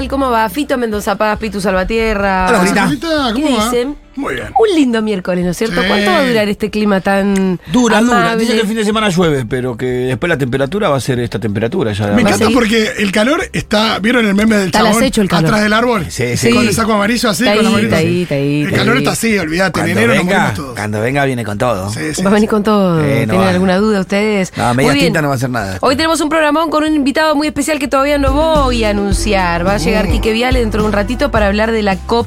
[0.00, 0.08] tal?
[0.08, 0.48] ¿Cómo va?
[0.48, 2.46] Fito Mendoza Paz, Pitu Salvatierra.
[2.48, 2.60] Hola,
[3.34, 3.64] ¿Qué ¿Cómo va?
[3.64, 3.96] dicen?
[4.20, 4.48] Muy bien.
[4.58, 5.80] Un lindo miércoles, ¿no es cierto?
[5.80, 5.88] Sí.
[5.88, 8.18] ¿Cuánto va a durar este clima tan Dura, dura.
[8.20, 8.42] amable?
[8.42, 11.18] Dice que el fin de semana llueve, pero que después la temperatura va a ser
[11.20, 12.08] esta temperatura ya.
[12.08, 13.98] Me ¿Va a encanta porque el calor está.
[13.98, 15.46] ¿Vieron el meme del Está chabón acecho el calor.
[15.46, 16.06] atrás del árbol?
[16.10, 16.50] Sí, sí.
[16.50, 18.06] Con el saco amarillo así, Está con la ahí, manito está así.
[18.06, 18.98] ahí, está ahí, El está calor ahí.
[18.98, 19.80] está así, olvídate.
[19.80, 20.74] En enero nos venga, todos.
[20.76, 21.90] cuando venga viene con todo.
[21.90, 23.00] Sí, sí, Va a venir con todo.
[23.04, 23.50] Eh, no ¿Tienen va.
[23.50, 24.52] alguna duda ustedes?
[24.56, 25.78] No, media tinta no va a hacer nada.
[25.80, 29.66] Hoy tenemos un programón con un invitado muy especial que todavía no voy a anunciar.
[29.66, 30.12] Va a llegar Mm.
[30.12, 32.26] Quique Viale dentro de un ratito para hablar de la COP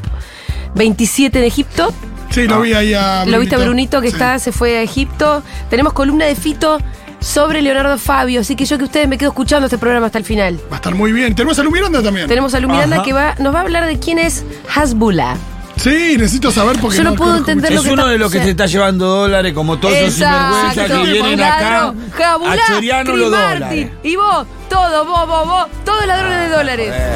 [0.75, 1.93] 27 en Egipto.
[2.29, 4.13] Sí, lo vi ahí a Lo viste a Brunito que Sí.
[4.13, 5.43] está, se fue a Egipto.
[5.69, 6.79] Tenemos columna de Fito
[7.19, 10.25] sobre Leonardo Fabio, así que yo que ustedes me quedo escuchando este programa hasta el
[10.25, 10.59] final.
[10.71, 11.35] Va a estar muy bien.
[11.35, 12.27] Tenemos a Lu Miranda también.
[12.27, 13.05] Tenemos a Lu Miranda Ajá.
[13.05, 14.43] que va, nos va a hablar de quién es
[14.75, 15.35] Hasbullah.
[15.75, 16.97] Sí, necesito saber porque.
[16.97, 18.51] Yo no puedo entender lo Es que uno está- de los que o sea- se
[18.51, 23.89] está llevando dólares, como todos esos sinvergüenzas que vienen acá Jabulá, a Chris los dólares.
[24.03, 26.91] Y vos, todo, vos, vos, vos, todos ladrones de dólares.
[26.93, 27.13] Eh,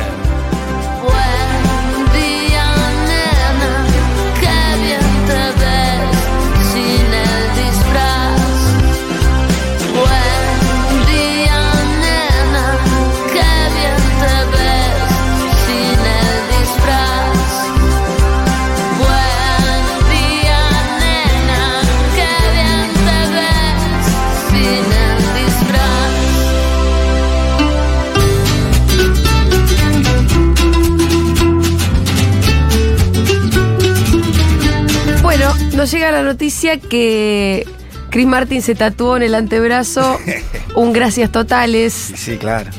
[35.88, 37.66] nos llega la noticia que
[38.10, 40.20] Chris Martin se tatuó en el antebrazo
[40.76, 41.94] un gracias totales.
[42.14, 42.70] Sí, claro.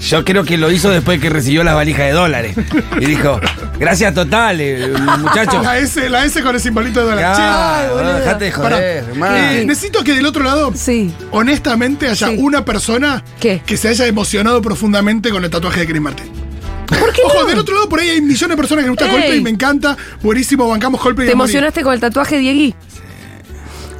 [0.00, 2.56] Yo creo que lo hizo después que recibió las valijas de dólares.
[2.98, 3.38] Y dijo,
[3.78, 5.62] gracias totales, muchachos.
[5.62, 7.36] La S, la S con el simbolito de dólar.
[7.36, 9.36] Claro, dejate de joder, hermano.
[9.36, 11.12] Eh, necesito que del otro lado, Sí.
[11.32, 12.36] honestamente, haya Sí.
[12.38, 13.60] una persona ¿Qué?
[13.66, 16.43] que se haya emocionado profundamente con el tatuaje de Chris Martin.
[16.86, 17.46] ¿Por qué Ojo, no?
[17.46, 19.10] del otro lado por ahí hay millones de personas que les gusta Ey.
[19.12, 19.96] Coldplay y me encanta.
[20.22, 21.26] Buenísimo, bancamos Coldplay.
[21.28, 21.50] ¿Te a morir.
[21.50, 22.74] emocionaste con el tatuaje, Diegui?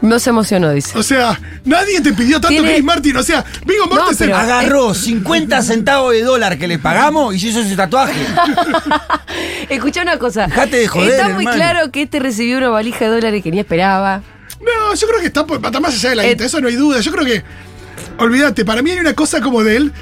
[0.03, 0.99] No se emocionó, dice.
[0.99, 3.17] O sea, nadie te pidió tanto Tiene- Chris Martin.
[3.17, 4.27] O sea, Vigo Mortensen.
[4.29, 8.13] pero- Agarró 50 centavos de dólar que le pagamos y se hizo ese tatuaje.
[9.71, 10.47] Escucha una cosa.
[10.47, 11.57] Dejate de joder, Está muy hermano.
[11.57, 14.21] claro que este recibió una valija de dólares que ni esperaba.
[14.61, 16.69] No, yo creo que está, por- está más allá de la Eh, guita, eso no
[16.69, 17.01] hay duda.
[17.01, 17.43] Yo creo que,
[18.19, 19.93] olvídate, para mí hay una cosa como de él,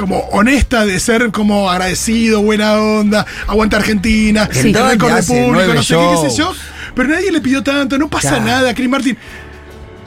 [0.00, 4.68] como honesta, de ser como agradecido, buena onda, aguanta Argentina, Sí.
[4.70, 6.52] el récord de público, no sé qué, qué sé yo.
[6.94, 8.44] Pero nadie le pidió tanto, no pasa Ya.
[8.44, 9.16] nada, Chris Martin.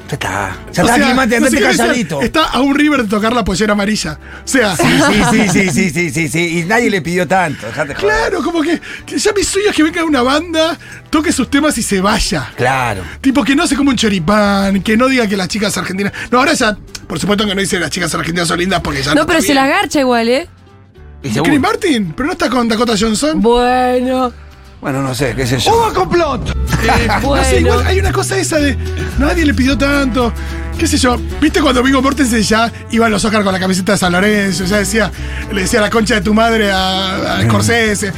[0.09, 0.57] Ya está.
[0.73, 2.21] Ya O está, sea, Climate, no sé decir, calladito.
[2.21, 4.19] Está a un River de tocar la pollera amarilla.
[4.43, 6.59] O sea, Sí, sí, sí, sí, sí, sí, sí, sí.
[6.59, 7.65] Y nadie le pidió tanto.
[7.67, 7.97] Dejate joder.
[7.97, 10.77] claro, como que, que ya mi sueño es que venga una banda,
[11.09, 12.51] toque sus temas y se vaya.
[12.55, 13.01] Claro.
[13.21, 16.11] Tipo, que no se come un choripán, que no diga que las chicas argentinas.
[16.31, 16.77] No, ahora ya,
[17.08, 19.47] por supuesto que no dice las chicas argentinas son lindas porque ya No, pero está
[19.47, 19.64] se bien.
[19.64, 20.47] la garcha igual, ¿eh?
[21.24, 22.14] Y ¿Y seguro- Chris Martin?
[22.16, 23.41] ¿Pero no está con Dakota Johnson?
[23.41, 24.34] Bueno.
[24.83, 25.94] Bueno, no sé, qué sé yo.
[25.94, 26.49] complot!
[26.49, 28.77] Eh, No sé, igual hay una cosa esa de.
[29.17, 30.33] Nadie le pidió tanto.
[30.77, 31.17] ¿Qué sé yo?
[31.39, 34.66] ¿Viste cuando Vigo Mortensen ya iba a los Oscar con la camiseta de San Lorenzo?
[34.66, 35.09] Ya decía,
[35.53, 38.11] le decía la concha de tu madre a, a Scorsese.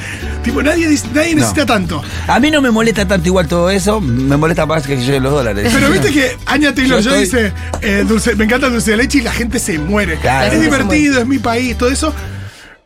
[0.43, 2.01] Tipo, nadie, dice- nadie necesita tanto.
[2.27, 5.33] A mí no me molesta tanto igual todo eso, me molesta más que yo los
[5.33, 5.71] dólares.
[5.71, 8.91] Pero viste que Anya Taylor Yo Joy estoy- dice, eh, dulce, me encanta el dulce
[8.91, 10.15] de leche y la gente se muere.
[10.17, 10.51] Claro.
[10.51, 12.11] Es divertido, es mi país, todo eso.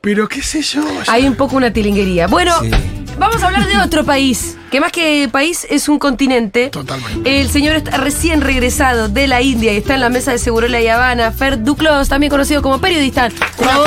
[0.01, 0.84] Pero qué sé yo.
[1.06, 2.28] ya- Hay un poco una tilinguería.
[2.28, 2.72] Bueno, Sí.
[3.19, 6.69] Vamos a hablar de otro país, que más que país es un continente.
[6.69, 7.40] Totalmente.
[7.41, 10.80] El señor está recién regresado de la India y está en la mesa de Segurola
[10.81, 11.31] y Habana.
[11.31, 13.30] Fer Duclos, también conocido como periodista.
[13.59, 13.85] Bravo.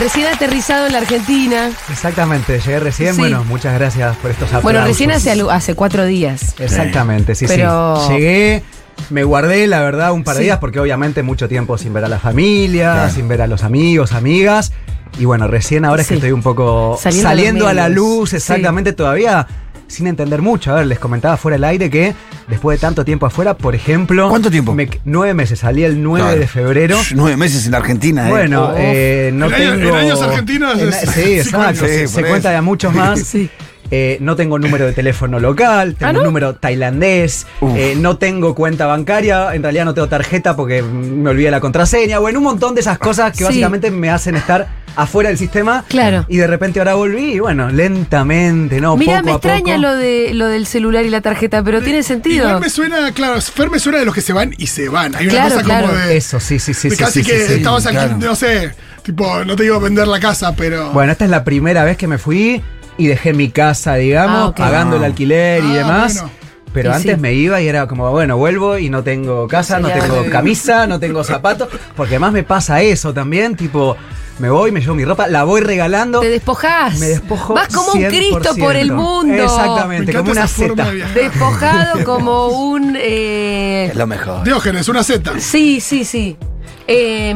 [0.00, 1.70] Recién aterrizado en la Argentina.
[1.90, 3.14] Exactamente, llegué recién.
[3.14, 3.20] Sí.
[3.20, 4.62] Bueno, muchas gracias por estos aplausos.
[4.64, 6.54] Bueno, recién hace cuatro días.
[6.58, 8.14] Exactamente, sí, Pero- sí.
[8.14, 8.62] Llegué,
[9.10, 10.44] me guardé, la verdad, un par de Sí.
[10.44, 13.12] días porque obviamente mucho tiempo sin ver a la familia, Claro.
[13.12, 14.72] sin ver a los amigos, amigas.
[15.18, 18.30] Y bueno, recién ahora es que estoy un poco Saliendo saliendo, a a la luz,
[18.30, 18.36] Sí.
[18.36, 19.46] exactamente, todavía
[19.86, 20.72] sin entender mucho.
[20.72, 22.14] A ver, les comentaba fuera del aire que
[22.48, 24.30] después de tanto tiempo afuera, por ejemplo...
[24.30, 24.72] ¿Cuánto tiempo?
[24.74, 26.40] me- nueve meses, salí el 9 Claro.
[26.40, 26.98] de febrero.
[27.14, 28.30] Nueve meses en Argentina, ¿eh?
[28.30, 28.74] Bueno, Oh.
[28.78, 29.88] eh, no En años- tengo.
[29.90, 31.84] en años argentinos en- es- sí, exacto.
[31.86, 33.20] se cuenta de muchos más.
[33.26, 33.50] Sí.
[33.94, 36.20] Eh, no tengo número de teléfono local, tengo ¿Ah, no?
[36.20, 37.46] un número tailandés,
[37.76, 42.18] eh, no tengo cuenta bancaria, en realidad no tengo tarjeta porque me olvidé la contraseña,
[42.18, 43.44] bueno, un montón de esas cosas que Sí.
[43.44, 44.66] básicamente me hacen estar
[44.96, 45.84] afuera del sistema.
[45.88, 46.24] Claro.
[46.28, 48.96] Y de repente ahora volví y bueno, lentamente, ¿no?
[48.96, 49.78] Mira, poco me a extraña poco.
[49.82, 52.46] lo de lo del celular y la tarjeta, pero tiene sentido.
[52.46, 55.14] Igual me suena, claro, Fer me suena de los que se van y se van.
[55.16, 55.86] Hay una Claro, cosa claro.
[55.88, 56.16] como de.
[56.16, 56.88] Eso, sí, sí, sí.
[56.88, 57.52] de sí, casi sí, que sí, sí.
[57.54, 58.16] estabas aquí, claro.
[58.18, 58.70] no sé,
[59.02, 60.92] tipo, no te digo vender la casa, pero.
[60.92, 62.62] Bueno, esta es la primera vez que me fui
[62.98, 66.14] y dejé mi casa, digamos, Ah, pagando el alquiler y Ah, demás.
[66.14, 66.30] bueno.
[66.72, 67.20] Pero Y antes sí.
[67.20, 70.98] me iba y era como, bueno, vuelvo y no tengo casa, no tengo camisa, no
[70.98, 71.68] tengo zapatos.
[71.94, 73.94] Porque además me pasa eso también, tipo,
[74.38, 76.20] me voy, me llevo mi ropa, la voy regalando.
[76.20, 76.98] Te despojás.
[76.98, 77.52] Me despojo.
[77.52, 78.08] Vas como un 100%.
[78.08, 79.34] Cristo por el mundo.
[79.42, 80.90] Exactamente, como una seta.
[80.90, 81.04] de.
[81.12, 82.96] Despojado como un.
[82.98, 84.42] eh, Es lo mejor.
[84.42, 85.30] Diógenes, una Z.
[85.40, 86.38] Sí, sí, sí.
[86.86, 87.34] Eh,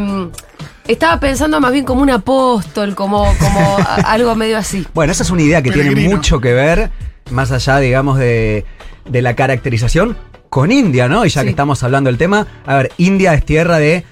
[0.89, 4.87] estaba pensando más bien como un apóstol, como, como algo medio así.
[4.95, 6.91] Bueno, esa es una idea que tiene mucho que ver,
[7.31, 8.65] más allá, digamos, de,
[9.09, 10.17] de la caracterización
[10.49, 11.25] con India, ¿no?
[11.27, 11.47] Y ya Sí.
[11.47, 14.05] que estamos hablando del tema, a ver, India es tierra de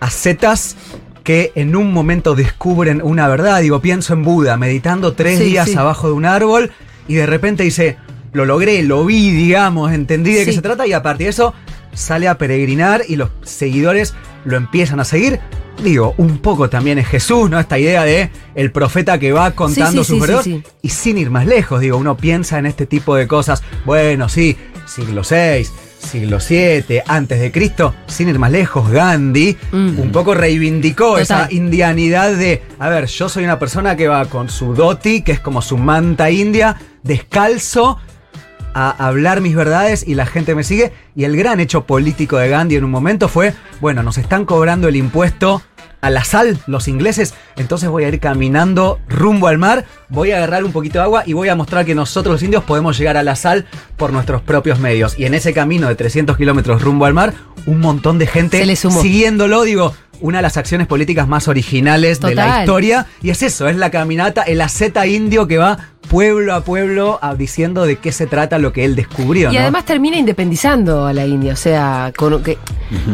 [0.00, 0.76] ascetas
[1.24, 3.60] que en un momento descubren una verdad.
[3.60, 5.76] Digo, pienso en Buda, meditando tres Sí, días sí.
[5.76, 6.72] abajo de un árbol
[7.08, 7.98] y de repente dice,
[8.32, 11.52] lo logré, lo vi, digamos, entendí de qué se trata y a partir de eso
[11.92, 14.14] sale a peregrinar y los seguidores
[14.44, 15.40] lo empiezan a seguir.
[15.82, 17.58] Digo, un poco también es Jesús, ¿no?
[17.58, 20.44] Esta idea de el profeta que va contando sí, sus verdades.
[20.44, 20.62] sí.
[20.82, 23.62] Y sin ir más lejos, digo, uno piensa en este tipo de cosas.
[23.86, 25.66] Bueno, sí, siglo VI,
[25.98, 30.00] siglo VII, antes de Cristo, sin ir más lejos, Gandhi Mm.
[30.00, 31.22] un poco reivindicó Total.
[31.22, 35.32] esa indianidad de, a ver, yo soy una persona que va con su dhoti, que
[35.32, 37.98] es como su manta india, descalzo,
[38.74, 40.92] a hablar mis verdades y la gente me sigue.
[41.14, 44.88] Y el gran hecho político de Gandhi en un momento fue, bueno, nos están cobrando
[44.88, 45.62] el impuesto
[46.00, 50.38] a la sal los ingleses, entonces voy a ir caminando rumbo al mar, voy a
[50.38, 53.16] agarrar un poquito de agua y voy a mostrar que nosotros los indios podemos llegar
[53.16, 55.18] a la sal por nuestros propios medios.
[55.18, 57.34] Y en ese camino de 300 kilómetros rumbo al mar,
[57.66, 62.60] un montón de gente siguiéndolo, digo, una de las acciones políticas más originales de la
[62.60, 63.06] historia.
[63.22, 65.78] Y es eso, es la caminata, el aceta indio que va
[66.10, 69.50] pueblo a pueblo a- diciendo de qué se trata lo que él descubrió.
[69.50, 69.60] Y ¿no?
[69.60, 72.58] además termina independizando a la India, o sea, con, que,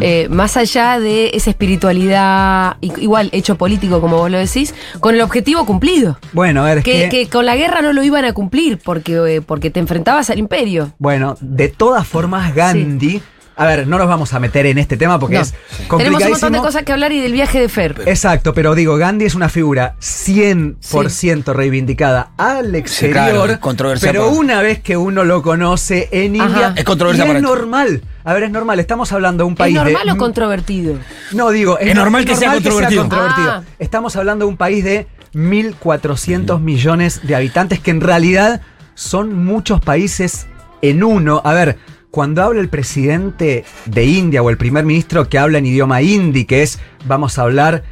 [0.00, 5.20] eh, más allá de esa espiritualidad, igual hecho político como vos lo decís, con el
[5.20, 6.18] objetivo cumplido.
[6.32, 8.78] bueno, a ver, es Que, que, que con la guerra no lo iban a cumplir
[8.82, 10.92] porque, eh, porque te enfrentabas al imperio.
[10.98, 13.20] bueno, de todas formas, Gandhi.
[13.58, 15.40] A ver, no nos vamos a meter en este tema porque No.
[15.40, 15.54] es
[15.96, 18.02] Tenemos un montón de cosas que hablar y del viaje de Fer.
[18.04, 23.14] Exacto, pero digo, Gandhi es una figura 100% reivindicada al exterior.
[23.14, 26.48] claro, es controversia pero por- una vez que uno lo conoce en Ajá.
[26.50, 28.02] India, Es controversia y es normal.
[28.24, 28.78] A ver, es normal.
[28.78, 30.94] Estamos hablando de un ¿Es país normal de o controvertido?
[31.32, 33.08] No, digo, Es normal que sea controvertido.
[33.10, 33.62] Ah.
[33.78, 38.60] Estamos hablando de un país de 1.400 millones de habitantes, que en realidad
[38.94, 40.46] son muchos países
[40.82, 41.40] en uno.
[41.44, 41.78] A ver,
[42.16, 46.46] cuando habla el presidente de India o el primer ministro que habla en idioma hindi,
[46.46, 47.82] que es, vamos a hablar,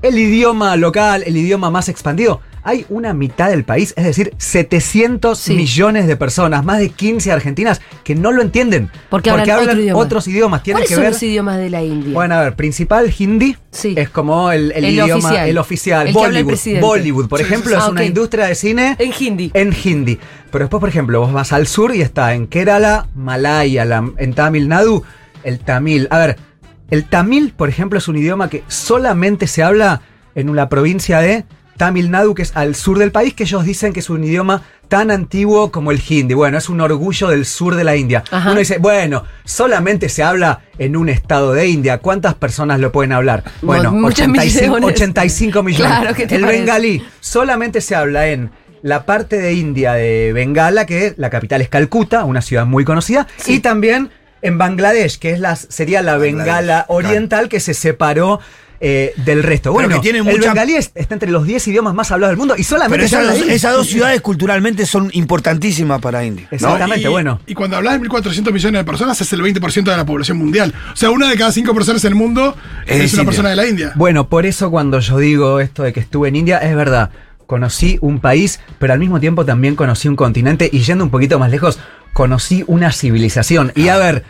[0.00, 5.38] el idioma local, el idioma más expandido, hay una mitad del país, es decir, 700
[5.38, 5.54] Sí.
[5.54, 8.90] millones de personas, más de 15 argentinas, que no lo entienden.
[9.10, 10.00] Porque hablan otro idioma.
[10.00, 10.62] otros idiomas.
[10.62, 12.12] Tienen ¿Cuáles que son ver los idiomas de la India?
[12.14, 13.94] bueno, a ver, principal hindi Sí.
[13.96, 15.48] es como el, el El idioma, oficial.
[15.48, 16.06] el oficial.
[16.08, 16.80] El Bollywood.
[16.80, 18.08] Bollywood, por Sí, ejemplo, es una Ah, ok.
[18.08, 19.50] industria de cine en hindi.
[19.54, 20.18] en hindi.
[20.50, 24.32] Pero después, por ejemplo, vos vas al sur y está en Kerala, Malaya, la- en
[24.34, 25.02] Tamil Nadu,
[25.42, 26.08] el tamil.
[26.10, 26.36] A ver,
[26.90, 30.00] el tamil, por ejemplo, es un idioma que solamente se habla
[30.34, 31.44] en la provincia de
[31.76, 34.62] Tamil Nadu, que es al sur del país, que ellos dicen que es un idioma
[34.88, 36.34] tan antiguo como el hindi.
[36.34, 38.22] Bueno, es un orgullo del sur de la India.
[38.30, 38.50] Ajá.
[38.50, 41.98] Uno dice, bueno, solamente se habla en un estado de India.
[41.98, 43.42] ¿Cuántas personas lo pueden hablar?
[43.62, 44.94] Bueno, Mu- muchos 85, millones.
[44.96, 45.86] 85 millones.
[45.98, 46.58] Claro, ¿qué te el parece?
[46.60, 48.50] bengalí solamente se habla en
[48.82, 53.26] la parte de India de Bengala, que la capital es Calcuta, una ciudad muy conocida,
[53.38, 53.54] Sí.
[53.54, 54.10] y también
[54.42, 58.40] en Bangladesh, que es la, sería la Bengala oriental que se separó
[58.86, 59.72] eh, del resto.
[59.72, 62.36] Bueno, que tiene el mucha- bengalí es- está entre los 10 idiomas más hablados del
[62.36, 63.54] mundo y solamente Pero esas, dos- ahí.
[63.54, 66.46] esas dos ciudades culturalmente son importantísimas para India.
[66.50, 66.54] ¿no?
[66.54, 67.40] Exactamente, y, bueno.
[67.46, 70.74] Y cuando hablas de 1.400 millones de personas, es el 20% de la población mundial.
[70.92, 72.54] O sea, una de cada cinco personas en el mundo
[72.86, 73.24] Es es, una india.
[73.24, 73.92] persona de la India.
[73.94, 77.08] Bueno, por eso cuando yo digo esto de que estuve en India, es verdad.
[77.46, 81.38] Conocí un país, pero al mismo tiempo también conocí un continente y yendo un poquito
[81.38, 81.78] más lejos,
[82.12, 83.72] conocí una civilización.
[83.74, 84.24] Y a ver,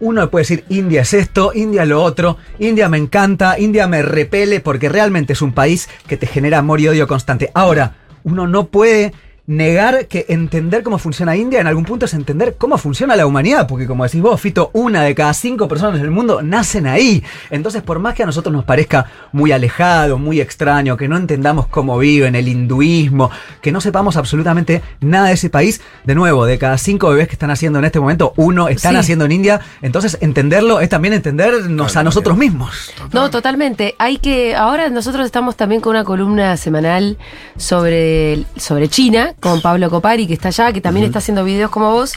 [0.00, 4.60] uno puede decir, India es esto, India lo otro, India me encanta, India me repele,
[4.60, 7.50] porque realmente es un país que te genera amor y odio constante.
[7.54, 9.12] Ahora, uno no puede
[9.46, 13.66] negar que entender cómo funciona India en algún punto es entender cómo funciona la humanidad,
[13.66, 17.22] porque como decís vos, Fito, una de cada cinco personas del mundo nacen ahí.
[17.50, 21.66] Entonces, por más que a nosotros nos parezca muy alejado, muy extraño, que no entendamos
[21.66, 23.30] cómo viven, el hinduismo,
[23.60, 27.34] que no sepamos absolutamente nada de ese país, de nuevo, de cada cinco bebés que
[27.34, 28.94] están naciendo en este momento, uno está Sí.
[28.94, 32.92] naciendo en India, entonces entenderlo es también entendernos a nosotros mismos.
[33.12, 33.94] No, totalmente.
[33.98, 34.54] Hay que.
[34.54, 37.18] Ahora nosotros estamos también con una columna semanal
[37.56, 41.92] sobre, sobre China, con Pablo Copari, que está allá, que también está haciendo videos como
[41.92, 42.14] vos.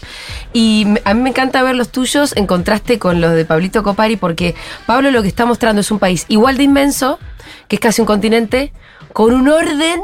[0.53, 4.15] Y a mí me encanta ver los tuyos en contraste con los de Pablito Copari,
[4.15, 4.55] porque
[4.85, 7.19] Pablo lo que está mostrando es un país igual de inmenso,
[7.67, 8.73] que es casi un continente,
[9.13, 10.01] con un orden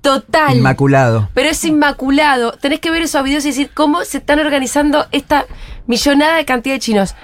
[0.00, 0.56] total.
[0.56, 1.28] Inmaculado.
[1.34, 2.52] Pero es inmaculado.
[2.52, 5.46] Tenés que ver esos videos y decir cómo se están organizando esta
[5.86, 7.14] millonada de cantidad de chinos.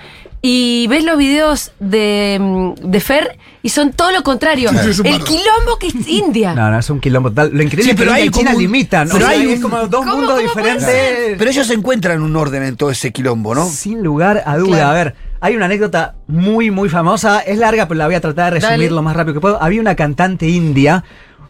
[0.49, 4.71] Y ves los videos de, mm, de Fer y son todo lo contrario.
[4.71, 6.55] Sí, sí, el quilombo que es India.
[6.55, 7.50] No, no, es un quilombo total.
[7.53, 9.09] Lo increíble Sí, es que pero hay China un- limitan.
[9.09, 11.37] pero o sea, hay es como dos ¿Cómo- mundos cómo diferentes.
[11.37, 13.67] Pero ellos encuentran un orden en todo ese quilombo, ¿no?
[13.67, 14.76] Sin lugar a duda.
[14.76, 14.91] Claro.
[14.91, 17.41] A ver, hay una anécdota muy, muy famosa.
[17.41, 18.91] Es larga, pero la voy a tratar de resumir Dale.
[18.91, 19.61] lo más rápido que puedo.
[19.61, 21.03] Había una cantante india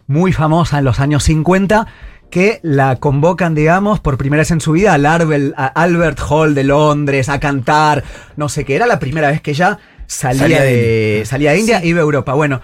[0.07, 1.85] muy famosa en los años 50
[2.29, 7.29] que la convocan, digamos, por primera vez en su vida al Albert Hall de Londres
[7.29, 8.03] a cantar,
[8.35, 8.75] no sé qué.
[8.75, 11.99] Era la primera vez que ella salía, Salía de de, salía de India y iba
[11.99, 12.33] a Europa.
[12.33, 12.61] Bueno,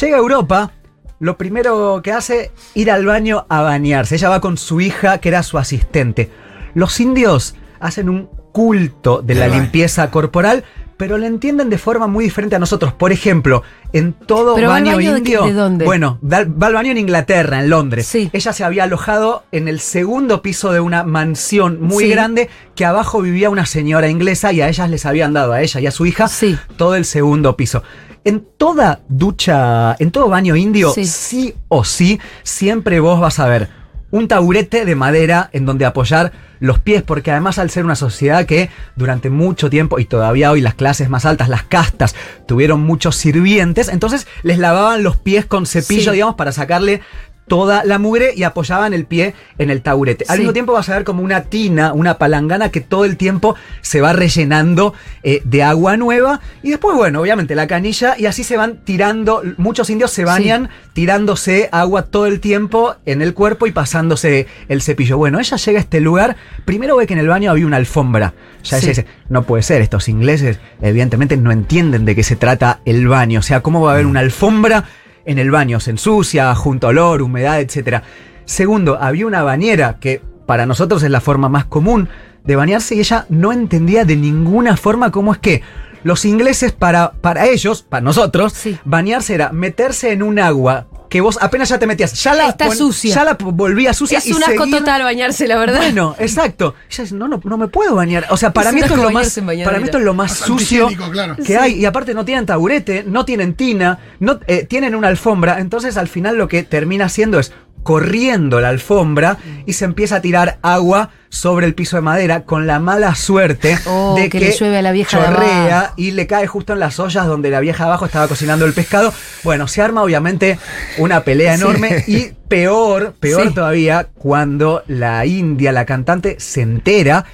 [0.00, 0.72] llega a Europa.
[1.18, 4.16] Lo primero que hace, ir al baño a bañarse.
[4.16, 6.30] Ella va con su hija, que era su asistente.
[6.74, 10.64] Los indios hacen un culto de la limpieza corporal,
[10.96, 12.92] pero la entienden de forma muy diferente a nosotros.
[12.92, 13.62] Por ejemplo,
[13.92, 15.44] en todo ¿Pero va al baño baño de qué- indio.
[15.46, 15.84] de dónde?
[15.84, 18.06] Bueno, va al baño en Inglaterra, en Londres.
[18.06, 18.30] Sí.
[18.32, 22.10] Ella se había alojado en el segundo piso de una mansión muy Sí.
[22.10, 25.80] grande que abajo vivía una señora inglesa y a ellas les habían dado, a ella
[25.80, 26.56] y a su hija, Sí.
[26.76, 27.82] todo el segundo piso.
[28.24, 31.04] En toda ducha, en todo baño indio, Sí.
[31.04, 33.68] sí o sí, siempre vos vas a ver
[34.10, 38.46] un taburete de madera en donde apoyar los pies, porque además al ser una sociedad
[38.46, 42.14] que durante mucho tiempo, y todavía hoy las clases más altas, las castas,
[42.46, 46.10] tuvieron muchos sirvientes, entonces les lavaban los pies con cepillo, Sí.
[46.12, 47.02] digamos, para sacarle
[47.46, 50.24] toda la mugre y apoyaban el pie en el taburete.
[50.28, 50.40] Al Sí.
[50.40, 54.00] mismo tiempo vas a ver como una tina, una palangana que todo el tiempo se
[54.00, 58.56] va rellenando eh, de agua nueva y después, bueno, obviamente la canilla y así se
[58.56, 63.70] van tirando, muchos indios se bañan tirándose agua todo el tiempo en el cuerpo y
[63.72, 65.16] pasándose el cepillo.
[65.18, 68.34] Bueno, ella llega a este lugar, primero ve que en el baño había una alfombra.
[68.64, 68.86] Ya Sí.
[68.86, 73.06] ella dice, no puede ser, estos ingleses evidentemente no entienden de qué se trata el
[73.06, 74.84] baño, o sea, ¿cómo va a haber una alfombra?
[75.26, 78.02] En el baño se ensucia, junto a olor, humedad, etc.
[78.44, 82.08] Segundo, había una bañera que para nosotros es la forma más común
[82.44, 85.62] de bañarse y ella no entendía de ninguna forma cómo es que
[86.04, 88.78] los ingleses para, para ellos, para nosotros, Sí.
[88.84, 92.70] bañarse era meterse en un agua que vos apenas ya te metías, ya la, Está
[92.74, 93.14] sucia.
[93.14, 95.78] ya la volvía sucia es y un asco seguir- total bañarse, la verdad.
[95.78, 96.74] bueno, exacto.
[96.88, 98.26] Dice, no, no, no me puedo bañar.
[98.30, 100.32] O sea, para Es mí esto es lo más, para mí esto es lo más
[100.36, 101.36] sucio claro.
[101.44, 101.72] que hay.
[101.74, 105.60] Y aparte no tienen taburete, no tienen tina, no eh, tienen una alfombra.
[105.60, 110.20] Entonces al final lo que termina haciendo es corriendo la alfombra y se empieza a
[110.20, 114.46] tirar agua sobre el piso de madera con la mala suerte Oh, de que que,
[114.46, 115.94] le llueve a la vieja de chorrea abajo.
[115.96, 118.72] y le cae justo en las ollas donde la vieja de abajo estaba cocinando el
[118.72, 119.14] pescado.
[119.44, 120.58] Bueno, se arma obviamente
[120.98, 123.54] una pelea enorme y peor, peor Sí.
[123.54, 127.24] todavía cuando la India, la cantante, se entera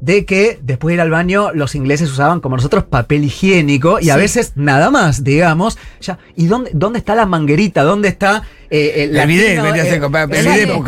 [0.00, 4.10] de que después de ir al baño los ingleses usaban como nosotros papel higiénico y
[4.10, 5.78] a veces nada más, digamos.
[6.00, 7.84] Ya, ¿Y dónde, dónde está la manguerita?
[7.84, 9.62] ¿Dónde está eh, eh, El bidet, tina,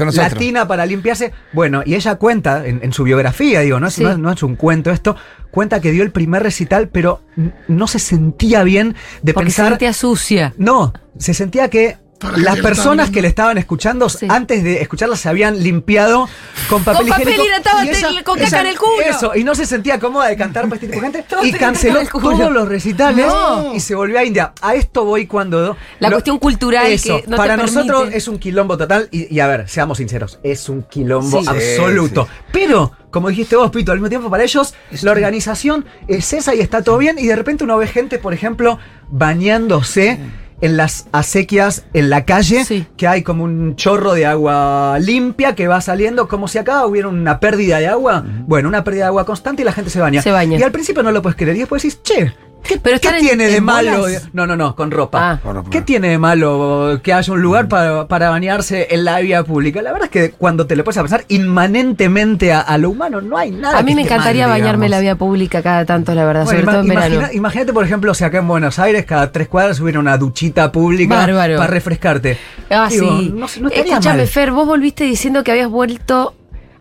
[0.06, 0.32] nosotros.
[0.32, 1.32] La para limpiarse.
[1.52, 4.02] Bueno, y ella cuenta en, en su biografía, digo, no es, Sí.
[4.02, 5.14] no es- no es un cuento esto,
[5.52, 7.20] cuenta que dio el primer recital, pero
[7.68, 9.68] no se sentía bien de Porque se pensar.
[9.74, 10.54] sentía sucia.
[10.58, 11.98] No, se sentía que
[12.36, 14.26] Las que personas que le estaban escuchando, Sí.
[14.28, 16.28] antes de escucharla, se habían limpiado
[16.68, 17.44] con papel Con papel higiénico.
[17.52, 19.00] y estaba y te- con caca esa- en el culo.
[19.06, 21.24] Eso, y no se sentía cómoda de cantar para este tipo de gente.
[21.28, 23.74] Todo y canceló todos los recitales No.
[23.74, 24.52] y se volvió a India.
[24.60, 25.76] A esto voy cuando.
[26.00, 28.18] La cuestión cultural Eso, que no te para nosotros permite.
[28.18, 29.08] es un quilombo total.
[29.10, 31.48] Y, y a ver, seamos sinceros, es un quilombo Sí.
[31.48, 32.24] absoluto.
[32.30, 36.54] Sí, Pero, como dijiste vos, Pito, al mismo tiempo para ellos, la organización es esa
[36.54, 37.18] y está todo bien.
[37.18, 38.78] Y de repente uno ve gente, por ejemplo,
[39.10, 40.18] bañándose
[40.64, 42.86] en las acequias en la calle, Sí.
[42.96, 47.08] que hay como un chorro de agua limpia que va saliendo, como si acá hubiera
[47.08, 48.24] una pérdida de agua.
[48.46, 50.22] Bueno, una pérdida de agua constante y la gente se baña.
[50.22, 50.58] Se baña.
[50.58, 51.56] Y al principio no lo puedes creer.
[51.56, 52.34] Y después decís, che.
[52.66, 53.98] ¿Qué, Pero qué están en- tiene de en malo?
[54.00, 54.28] bolas.
[54.32, 55.32] No, no, no, con ropa.
[55.32, 55.40] Ah.
[55.42, 55.70] Con ropa.
[55.70, 59.82] ¿Qué tiene de malo que haya un lugar para, para bañarse en la vía pública?
[59.82, 63.20] La verdad es que cuando te lo puedes a pensar inmanentemente a, a lo humano,
[63.20, 63.78] no hay nada.
[63.78, 66.44] A mí que me encantaría mal, bañarme en la vía pública cada tanto, la verdad,
[66.44, 67.14] Bueno, sobre todo en verano.
[67.16, 70.72] imagina- imagínate, por ejemplo, si acá en Buenos Aires cada tres cuadras hubiera una duchita
[70.72, 71.56] pública Bárbaro.
[71.56, 72.38] para refrescarte.
[72.70, 73.28] Ah, Digo, sí.
[73.34, 74.26] No, no Escúchame, mal.
[74.28, 76.34] Fer, vos volviste diciendo que habías vuelto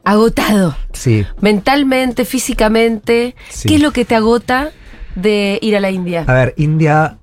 [0.04, 0.76] agotado.
[0.94, 1.26] Sí.
[1.42, 3.36] Mentalmente, físicamente.
[3.50, 3.68] Sí.
[3.70, 4.72] ¿Qué es lo que te agota
[5.16, 6.24] de ir a la India?
[6.28, 7.18] A ver, India.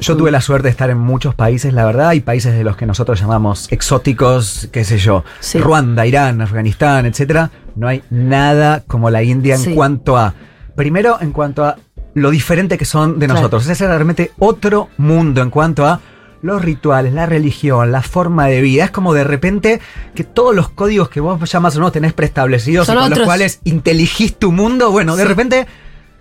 [0.00, 2.76] Yo tuve la suerte de estar en muchos países, la verdad, hay países de los
[2.76, 5.58] que nosotros llamamos exóticos, qué sé yo, Sí.
[5.58, 7.50] Ruanda, Irán, Afganistán, etcétera.
[7.74, 9.74] No hay nada como la India en Sí.
[9.74, 10.34] cuanto a,
[10.76, 11.78] primero, en cuanto a
[12.14, 13.40] lo diferente que son de Claro.
[13.40, 13.66] nosotros.
[13.66, 16.00] Es realmente otro mundo en cuanto a
[16.42, 18.84] los rituales, la religión, la forma de vida.
[18.84, 19.80] Es como de repente
[20.14, 23.10] que todos los códigos que vos ya más o menos tenés preestablecidos Son y con
[23.10, 25.66] los cuales inteligís tu mundo, bueno, de repente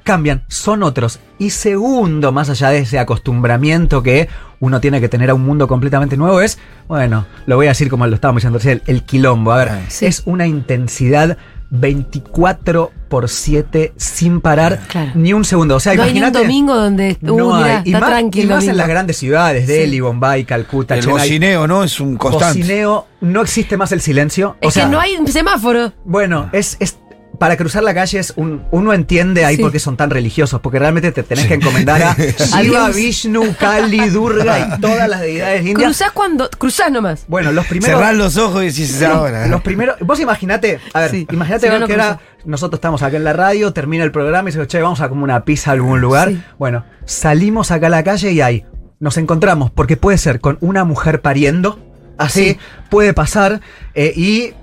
[0.07, 1.19] cambian, son otros.
[1.37, 4.27] Y segundo, más allá de ese acostumbramiento que
[4.59, 7.89] uno tiene que tener a un mundo completamente nuevo, es, bueno, lo voy a decir
[7.89, 9.51] como lo estábamos diciendo recién, el, el quilombo.
[9.51, 10.07] A ver, Sí.
[10.07, 11.37] es una intensidad
[11.69, 15.11] 24 por 7 sin parar Claro.
[15.15, 15.75] ni un segundo.
[15.75, 16.45] O sea, no hay ni un imagínate.
[16.47, 17.81] domingo donde uh, no mirá, hay.
[17.85, 18.45] Y está más, tranquilo.
[18.45, 21.19] y más en las grandes ciudades, Delhi, Bombay, Calcuta, El Chennai.
[21.19, 21.83] bocineo, ¿no?
[21.83, 22.59] Es un constante.
[22.59, 24.55] Bocineo, no existe más el silencio.
[24.61, 25.93] Es o sea, que no hay un semáforo.
[26.05, 26.97] Bueno, es, es
[27.39, 29.61] para cruzar la calle es un, uno entiende ahí Sí.
[29.61, 32.15] por qué son tan religiosos, porque realmente te tenés que encomendar a
[32.61, 32.89] Shiva.
[32.89, 35.83] Vishnu, Kali, Durga y todas las deidades indias.
[35.83, 36.49] Cruzás cuando.
[36.49, 37.25] Cruzás nomás.
[37.27, 37.97] Bueno, los primeros.
[37.99, 39.47] Cerrás los ojos y decís ahora.
[39.47, 41.27] Los primeros, vos imaginate, a ver, Sí.
[41.31, 44.49] imagínate Si no, no que era, nosotros estamos acá en la radio, termina el programa
[44.49, 46.29] y se che, vamos a comer una pizza a algún lugar.
[46.29, 46.41] Sí.
[46.57, 48.65] Bueno, salimos acá a la calle y ahí
[48.99, 51.79] nos encontramos, porque puede ser con una mujer pariendo,
[52.17, 52.57] así Sí.
[52.89, 53.61] puede pasar,
[53.93, 54.53] eh, y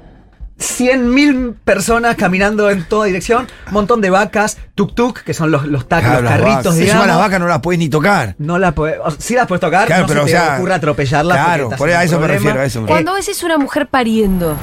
[0.64, 5.86] 100.000 personas caminando en toda dirección, un montón de vacas, tuk-tuk, que son los, los
[5.88, 6.74] tacos, Claro, los las carritos, vacas.
[6.76, 6.94] digamos.
[7.02, 8.34] Encima las vacas no las puedes ni tocar.
[8.38, 10.30] No la puedes, o sea, sí las puedes tocar, Claro, no pero, se o te
[10.44, 11.34] sea, ocurra atropellarla.
[11.34, 13.86] porque claro, por a eso refiero, a eso me Eh, Cuando ves es una mujer
[13.88, 14.56] pariendo.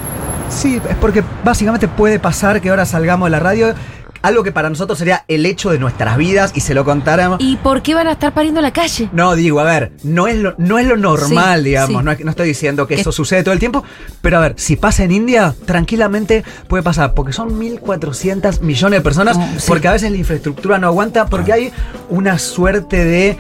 [0.50, 3.74] Sí, es porque básicamente puede pasar que ahora salgamos de la radio,
[4.22, 7.40] algo que para nosotros sería el hecho de nuestras vidas y se lo contáramos.
[7.42, 9.10] ¿Y por qué van a estar pariendo en la calle?
[9.14, 12.06] No, digo, a ver, no es lo, no es lo normal, Sí, digamos, sí.
[12.06, 13.84] No, no estoy diciendo que Que- eso sucede todo el tiempo,
[14.22, 19.04] pero a ver, si pasa en India, tranquilamente puede pasar, porque son 1.400 millones de
[19.04, 19.66] personas, Mm, sí.
[19.68, 21.72] porque a veces la infraestructura no aguanta, porque hay
[22.10, 23.38] una suerte de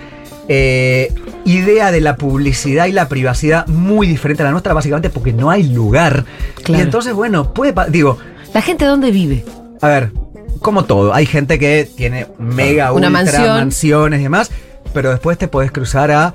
[0.54, 1.14] eh,
[1.46, 5.50] idea de la publicidad y la privacidad muy diferente a la nuestra, básicamente porque no
[5.50, 6.26] hay lugar.
[6.64, 6.80] Claro.
[6.82, 8.18] Y entonces, bueno, puede, digo,
[8.54, 9.46] ¿La gente dónde vive?
[9.82, 10.12] a ver,
[10.60, 13.48] como todo, hay gente que tiene mega Una ultra mansión.
[13.48, 14.52] mansiones y demás,
[14.94, 16.34] pero después te podés cruzar a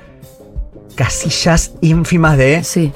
[0.95, 2.91] casillas ínfimas de Sí.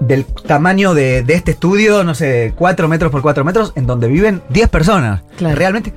[0.00, 4.08] del tamaño de, de este estudio, no sé, 4 metros por 4 metros, en donde
[4.08, 5.22] viven 10 personas.
[5.38, 5.56] Claro.
[5.56, 5.94] Realmente.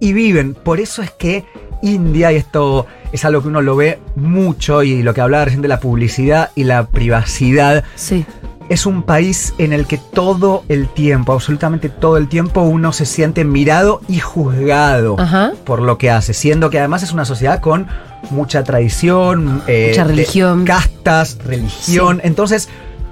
[0.00, 0.54] Y viven.
[0.54, 1.44] Por eso es que
[1.82, 5.62] India, y esto es algo que uno lo ve mucho, y lo que hablaba recién
[5.62, 8.26] de la publicidad y la privacidad, Sí.
[8.68, 13.06] Es un país en el que todo el tiempo, absolutamente todo el tiempo, uno se
[13.06, 15.52] siente mirado y juzgado Ajá.
[15.64, 17.86] por lo que hace, siendo que además es una sociedad con
[18.30, 20.64] mucha tradición, eh, Mucha religión.
[20.64, 22.20] castas, religión.
[22.24, 22.68] Entonces,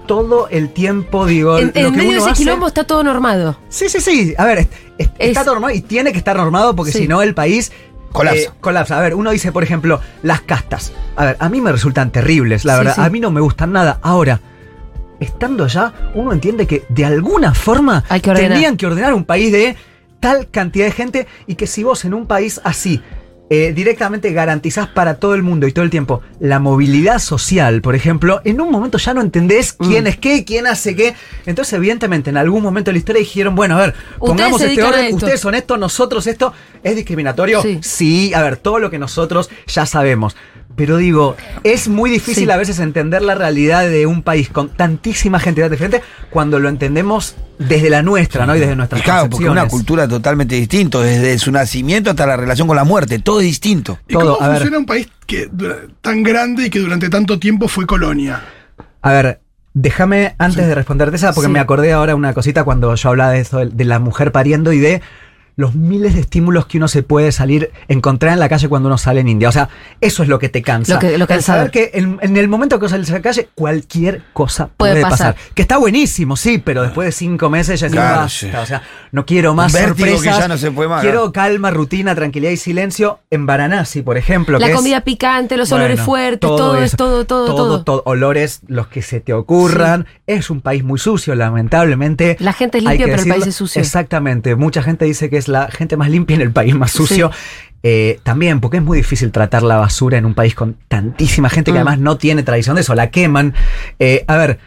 [0.06, 3.02] todo el tiempo, digo, En, lo en que medio de ese hace- quilombo está todo
[3.02, 3.56] normado.
[3.68, 4.34] Sí, sí, sí.
[4.38, 6.98] A ver, es- es- Es- está normado y tiene que estar normado porque Sí.
[7.00, 7.72] si no el país
[8.12, 8.40] Colapsa.
[8.40, 8.98] eh, colapsa.
[8.98, 10.92] A ver, uno dice, por ejemplo, las castas.
[11.16, 12.94] A ver, a mí me resultan terribles, la Sí, verdad.
[12.96, 13.00] sí.
[13.00, 13.98] A mí no me gustan nada.
[14.02, 14.40] Ahora,
[15.20, 19.52] estando allá, uno entiende que de alguna forma Hay que tenían que ordenar un país
[19.52, 19.76] de
[20.20, 23.02] tal cantidad de gente y que si vos en un país así
[23.48, 27.94] eh, directamente garantizás para todo el mundo y todo el tiempo la movilidad social, por
[27.94, 29.88] ejemplo, en un momento ya no entendés Mm.
[29.88, 31.14] quién es qué, quién hace qué.
[31.46, 35.14] Entonces, evidentemente, en algún momento de la historia dijeron, bueno, a ver, pongamos este orden,
[35.14, 37.62] ustedes son esto, nosotros esto, ¿es discriminatorio?
[37.82, 38.32] Sí.
[38.34, 40.36] a ver, todo lo que nosotros ya sabemos.
[40.74, 42.50] Pero digo, es muy difícil Sí.
[42.50, 47.36] a veces entender la realidad de un país con tantísima gente diferente cuando lo entendemos
[47.58, 48.54] desde la nuestra, ¿no?
[48.56, 52.26] Y desde nuestras Y claro, porque es una cultura totalmente distinta, desde su nacimiento hasta
[52.26, 53.98] la relación con la muerte, todo es distinto.
[54.08, 54.58] ¿Y Todo, cómo a ver.
[54.58, 55.48] funciona un país que
[56.00, 58.42] tan grande y que durante tanto tiempo fue colonia?
[59.02, 59.40] A ver,
[59.74, 61.52] déjame antes de responderte esa, porque Sí.
[61.52, 64.78] me acordé ahora una cosita cuando yo hablaba de eso, de la mujer pariendo y
[64.78, 65.02] de
[65.56, 68.98] los miles de estímulos que uno se puede salir, encontrar en la calle cuando uno
[68.98, 69.48] sale en India.
[69.48, 69.68] O sea,
[70.02, 70.94] eso es lo que te cansa.
[70.94, 71.58] Lo que- lo El cansador.
[71.60, 74.92] saber que en, en el momento que vos salís a la calle, cualquier cosa Puede
[74.92, 75.34] puede, pasar.
[75.34, 75.54] pasar.
[75.54, 78.28] Que está buenísimo, sí, pero después de cinco meses ya Claro, basta.
[78.38, 78.50] sí.
[78.54, 80.38] O sea, no quiero más vértigo que sorpresas.
[80.38, 81.32] ya no se puede más, Quiero ¿no?
[81.32, 83.20] calma, rutina, tranquilidad y silencio.
[83.30, 84.58] En Varanasi, por ejemplo.
[84.58, 86.96] La que es- comida picante, los olores fuertes, todo, es eso.
[86.98, 87.82] todo, todo, todo.
[87.82, 90.06] todo, olores, los que se te ocurran.
[90.26, 92.36] Es un país muy sucio, lamentablemente.
[92.40, 93.80] La gente es limpia, que pero el país es sucio.
[93.80, 94.54] Exactamente.
[94.56, 97.30] Mucha gente dice que es la gente más limpia en el país más sucio.
[97.82, 101.70] Eh, también, porque es muy difícil tratar la basura en un país con tantísima gente
[101.70, 101.82] que Mm.
[101.82, 103.54] además no tiene tradición de eso, la queman.
[104.00, 104.58] Eh, a ver,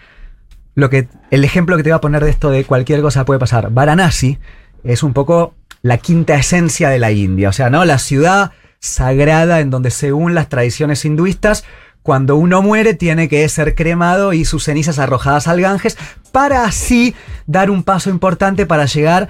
[0.75, 3.39] lo que, el ejemplo que te voy a poner de esto de cualquier cosa puede
[3.39, 3.71] pasar.
[3.71, 4.37] Varanasi
[4.85, 7.49] es un poco la quinta esencia de la India.
[7.49, 7.83] O sea, ¿no?
[7.83, 11.65] La ciudad sagrada en donde según las tradiciones hinduistas,
[12.01, 15.97] cuando uno muere tiene que ser cremado y sus cenizas arrojadas al Ganges
[16.31, 17.13] para así
[17.45, 19.27] dar un paso importante para llegar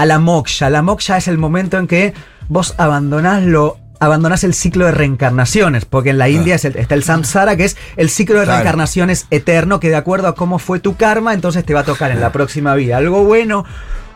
[0.00, 0.70] a la moksha.
[0.70, 2.14] La moksha es el momento en que
[2.48, 6.94] vos abandonás lo abandonás el ciclo de reencarnaciones, porque en la India es el- está
[6.94, 8.56] el samsara, que es el ciclo de Claro.
[8.60, 12.10] reencarnaciones eterno, que de acuerdo a cómo fue tu karma, entonces te va a tocar
[12.10, 13.66] en la próxima vida algo bueno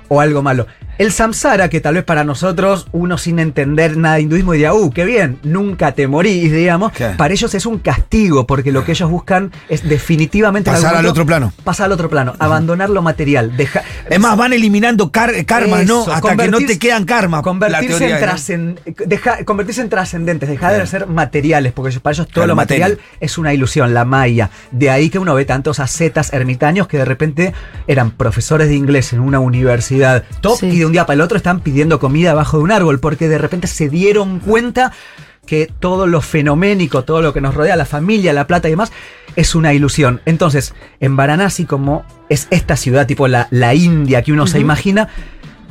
[0.09, 0.67] o algo malo.
[0.99, 4.91] El samsara, que tal vez para nosotros, uno sin entender nada de hinduismo diría, uh,
[4.91, 6.93] qué bien, nunca te morís, digamos.
[6.93, 7.17] Claro.
[7.17, 10.71] Para ellos es un castigo, porque lo que ellos buscan es definitivamente...
[10.71, 11.53] en Pasar al otro plano.
[11.65, 13.57] Pasar al otro plano, abandonar lo material.
[13.57, 16.03] deja- Es más, van eliminando car- karmas, ¿no?
[16.11, 17.39] Hasta que no te quedan karmas.
[17.39, 18.19] la Convertirse en, ¿no?
[18.27, 22.57] trascen- deja- convertirse en trascendentes, dejar de ser materiales, porque para ellos todo Claro, lo
[22.57, 23.17] material materia.
[23.21, 24.51] es una ilusión, la maya.
[24.71, 27.53] De ahí que uno ve tantos ascetas ermitaños que de repente
[27.89, 30.67] eran profesores de inglés en una universidad top Sí.
[30.69, 33.29] y de un día para el otro están pidiendo comida abajo de un árbol, porque
[33.29, 34.93] de repente se dieron cuenta
[35.47, 38.93] que todo lo fenoménico, todo lo que nos rodea, la familia, la plata y demás,
[39.37, 40.21] es una ilusión.
[40.27, 45.09] Entonces, en Varanasi, como es esta ciudad tipo la, la India que uno se imagina,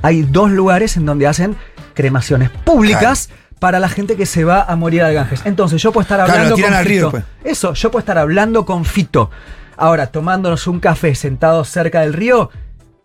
[0.01, 1.55] hay dos lugares en donde hacen
[1.93, 5.41] cremaciones públicas para la gente que se va a morir al Ganges.
[5.45, 7.17] Entonces, yo puedo estar hablando con al río Fito.
[7.17, 7.51] después.
[7.51, 9.29] Eso, yo puedo estar hablando con Fito.
[9.77, 12.49] Ahora, tomándonos un café sentados cerca del río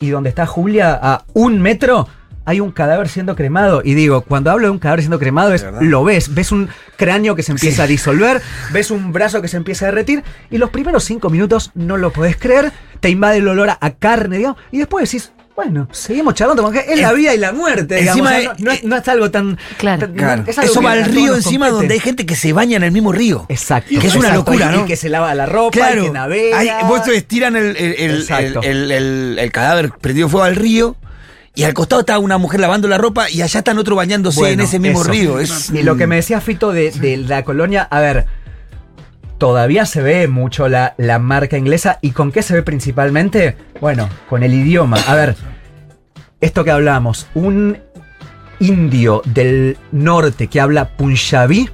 [0.00, 2.08] y donde está Julia a un metro.
[2.44, 3.82] Hay un cadáver siendo cremado.
[3.84, 6.34] Y digo, cuando hablo de un cadáver siendo cremado, es lo ves.
[6.34, 7.82] Ves un cráneo que se empieza Sí.
[7.82, 8.40] a disolver,
[8.72, 12.10] ves un brazo que se empieza a derretir, y los primeros cinco minutos no lo
[12.10, 16.34] podés creer, te invade el olor a, a carne, digamos, y después decís, bueno, seguimos
[16.34, 18.30] charlando, porque es la vida y la muerte, digamos.
[18.30, 19.58] encima o sea, no, no es, no es algo tan.
[19.76, 20.02] Claro.
[20.02, 20.44] tan- Claro.
[20.46, 21.70] es algo Eso va al río encima compete.
[21.72, 23.44] donde hay gente que se baña en el mismo río.
[23.48, 23.88] Exacto.
[24.00, 24.84] Que es una exacto, locura, y- ¿no?
[24.84, 26.04] Y que se lava la ropa, y Claro.
[26.04, 26.58] que navega.
[26.60, 28.60] Hay- vos te estiran el, el, el- Exacto.
[28.62, 30.94] el- el- el cadáver prendido fuego al río
[31.56, 34.62] y al costado está una mujer lavando la ropa y allá están otros bañándose Bueno,
[34.62, 35.10] en ese mismo eso.
[35.10, 35.40] río.
[35.40, 38.26] Es, Y lo que me decía Fito de, de la colonia, a ver,
[39.38, 41.98] todavía se ve mucho la, la marca inglesa.
[42.02, 43.56] ¿Y con qué se ve principalmente?
[43.80, 44.98] Bueno, con el idioma.
[45.06, 45.36] A ver,
[46.40, 47.78] esto que hablamos, un
[48.60, 51.70] indio del norte que habla punjabi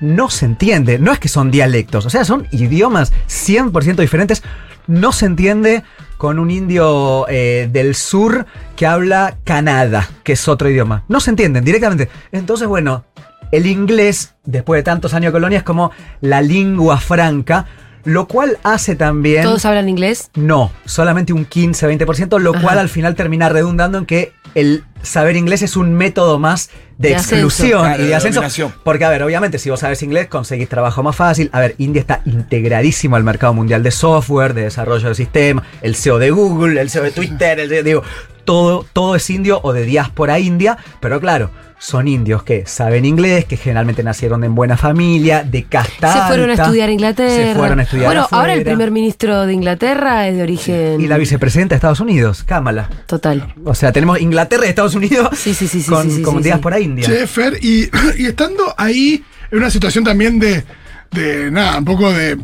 [0.00, 0.98] no se entiende.
[0.98, 4.42] No es que son dialectos, o sea, son idiomas 100% diferentes.
[4.86, 5.84] No se entiende
[6.16, 11.04] con un indio eh, del sur que habla Canadá, que es otro idioma.
[11.08, 12.08] No se entienden directamente.
[12.32, 13.04] Entonces, bueno,
[13.52, 17.66] el inglés, después de tantos años de colonia, es como la lengua franca,
[18.04, 19.42] lo cual hace también...
[19.42, 20.30] ¿Todos hablan inglés?
[20.34, 22.62] No, solamente un 15-20%, lo Ajá.
[22.62, 27.10] cual al final termina redundando en que el saber inglés es un método más de,
[27.10, 27.34] De ascenso.
[27.46, 28.72] exclusión Claro, y de, de ascenso.
[28.84, 31.50] Porque, a ver, obviamente, si vos sabes inglés, conseguís trabajo más fácil.
[31.52, 35.94] A ver, India está integradísimo al mercado mundial de software, de desarrollo de sistema, el
[35.94, 38.02] SEO de Google, el SEO de Twitter, el de- digo,
[38.44, 41.50] todo, todo es indio o de diáspora india, pero claro.
[41.82, 46.50] Son indios que saben inglés, que generalmente nacieron en buena familia, de casta Se fueron
[46.50, 47.30] a estudiar a Inglaterra.
[47.30, 51.06] Se fueron a estudiar Bueno, ahora el primer ministro de Inglaterra es de origen Y
[51.06, 52.90] la vicepresidenta de Estados Unidos, Kamala.
[53.06, 53.54] total.
[53.64, 56.36] O sea, tenemos Inglaterra y Estados Unidos Sí, sí, sí, sí, con, sí, sí, con
[56.36, 56.82] sí, diáspora sí.
[56.82, 57.06] india.
[57.06, 60.62] Che, Fer, y, y estando ahí en una situación también de,
[61.10, 62.36] de nada, un poco de,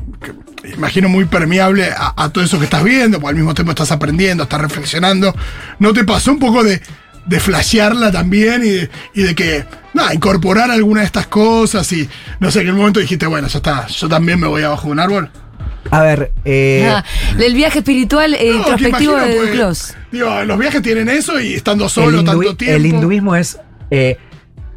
[0.63, 3.71] que imagino muy permeable a, a todo eso que estás viendo, porque al mismo tiempo
[3.71, 5.35] estás aprendiendo, estás reflexionando,
[5.79, 6.81] ¿no te pasó un poco de,
[7.27, 12.09] de flashearla también y de, y de que, nada, incorporar alguna de estas cosas y,
[12.41, 14.87] no sé, que en un momento dijiste, bueno, ya está, yo también me voy abajo
[14.87, 15.31] de un árbol?
[15.91, 17.05] A ver, eh, Ah,
[17.39, 19.95] el viaje espiritual e No, introspectivo imagino, de pues, Duclos.
[20.11, 22.77] Digo, los viajes tienen eso y estando solo tanto tiempo.
[22.77, 23.59] el hinduismo es
[23.91, 24.19] eh,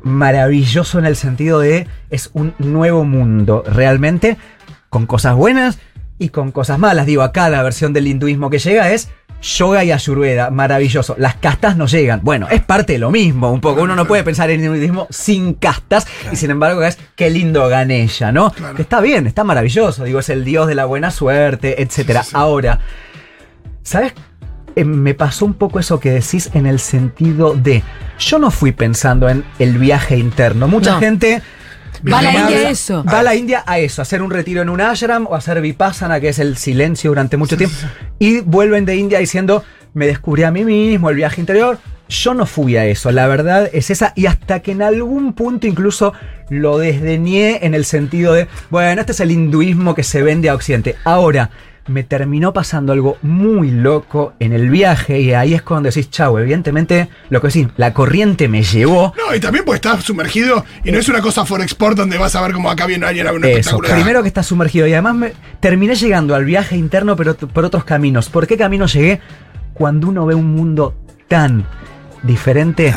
[0.03, 4.37] maravilloso en el sentido de es un nuevo mundo, realmente,
[4.89, 5.79] con cosas buenas
[6.17, 7.05] y con cosas malas.
[7.05, 9.09] Digo, acá la versión del hinduismo que llega es
[9.41, 11.15] yoga y ayurveda, maravilloso.
[11.17, 12.19] Las castas no llegan.
[12.23, 13.81] Bueno, es parte de lo mismo, un poco.
[13.83, 17.67] Uno no puede pensar en el hinduismo sin castas y sin embargo es qué lindo
[17.69, 18.51] Ganesha, ¿no?
[18.51, 18.75] Claro.
[18.75, 20.03] Que está bien, está maravilloso.
[20.03, 22.23] Digo, es el dios de la buena suerte, etcétera.
[22.33, 22.79] Ahora,
[23.83, 24.13] ¿sabes?
[24.79, 27.83] Eh, me pasó un poco eso que decís en el sentido de.
[28.19, 30.67] Yo no fui pensando en el viaje interno.
[30.67, 30.99] Mucha No.
[30.99, 31.41] gente.
[32.11, 33.03] Va a la India a eso.
[33.03, 35.39] Va a la India a eso, a hacer un retiro en un ashram o a
[35.39, 37.75] hacer vipassana, que es el silencio durante mucho tiempo.
[38.19, 39.63] Y vuelven de India diciendo,
[39.93, 41.77] me descubrí a mí mismo, el viaje interior.
[42.07, 44.13] Yo no fui a eso, la verdad es esa.
[44.15, 46.13] Y hasta que en algún punto incluso
[46.49, 50.55] lo desdeñé en el sentido de, bueno, este es el hinduismo que se vende a
[50.55, 50.95] Occidente.
[51.03, 51.49] Ahora,
[51.89, 56.37] me terminó pasando algo muy loco en el viaje y ahí es cuando decís, chau,
[56.37, 59.13] evidentemente, lo que decís, la corriente me llevó.
[59.17, 62.35] No, y también porque estás sumergido y no es una cosa for export donde vas
[62.35, 65.15] a ver cómo acá viene alguien a un Eso, primero que está sumergido y además
[65.15, 68.29] me, terminé llegando al viaje interno pero por otros caminos.
[68.29, 69.19] ¿Por qué camino llegué?
[69.73, 70.95] Cuando uno ve un mundo
[71.27, 71.65] tan
[72.23, 72.93] diferente,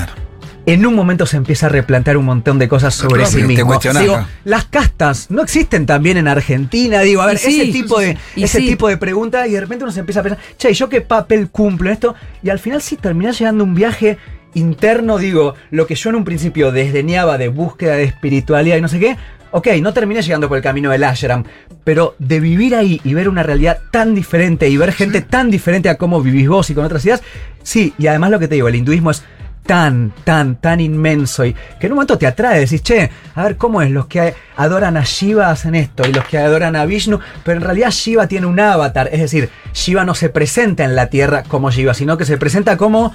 [0.66, 3.79] en un momento se empieza a replantear un montón de cosas sobre Claro, sí mismo.
[4.01, 8.16] Digo, las castas no existen también en Argentina, digo, a ver, sí, ese tipo de
[8.37, 8.68] ese sí.
[8.68, 11.01] tipo de preguntas y de repente uno se empieza a pensar, "Che, ¿y ¿yo qué
[11.01, 14.18] papel cumplo en esto?" Y al final sí terminás llegando a un viaje
[14.55, 18.88] interno, digo, lo que yo en un principio desdeñaba de búsqueda de espiritualidad y no
[18.88, 19.16] sé qué,
[19.51, 21.44] ok, no terminé llegando por el camino del ashram,
[21.85, 25.88] pero de vivir ahí y ver una realidad tan diferente y ver gente tan diferente
[25.88, 27.22] a cómo vivís vos y con otras ideas,
[27.62, 29.25] sí, y además lo que te digo, el hinduismo es
[29.64, 33.57] tan, tan, tan inmenso y que en un momento te atrae, decís, che, a ver
[33.57, 37.20] cómo es, los que adoran a Shiva hacen esto y los que adoran a Vishnu,
[37.44, 41.07] pero en realidad Shiva tiene un avatar, es decir, Shiva no se presenta en la
[41.07, 43.12] tierra como Shiva, sino que se presenta como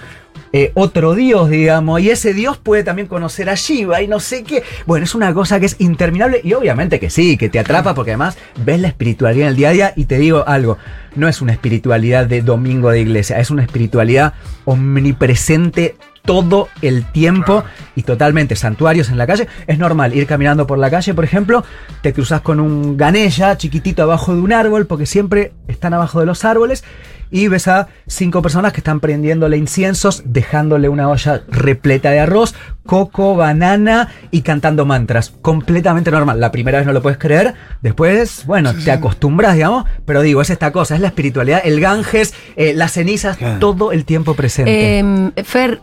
[0.53, 4.43] eh, otro dios, digamos, y ese dios puede también conocer a Shiva y no sé
[4.43, 4.63] qué.
[4.85, 8.11] Bueno, es una cosa que es interminable y obviamente que sí, que te atrapa porque
[8.11, 10.77] además ves la espiritualidad en el día a día y te digo algo,
[11.15, 14.33] no es una espiritualidad de domingo de iglesia, es una espiritualidad
[14.65, 15.95] omnipresente
[16.27, 17.63] todo el tiempo
[17.95, 19.47] y totalmente santuarios en la calle.
[19.65, 21.63] Es normal ir caminando por la calle, por ejemplo,
[22.03, 26.25] te cruzas con un ganella chiquitito abajo de un árbol, porque siempre están abajo de
[26.25, 26.83] los árboles,
[27.29, 32.55] y ves a cinco personas que están prendiéndole inciensos, dejándole una olla repleta de arroz,
[32.85, 35.33] coco, banana y cantando mantras.
[35.41, 36.39] Completamente normal.
[36.39, 40.49] La primera vez no lo puedes creer, después, bueno, te acostumbras, digamos, pero digo, es
[40.49, 44.99] esta cosa, es la espiritualidad, el Ganges, eh, las cenizas, todo el tiempo presente.
[44.99, 45.81] Eh, Fer,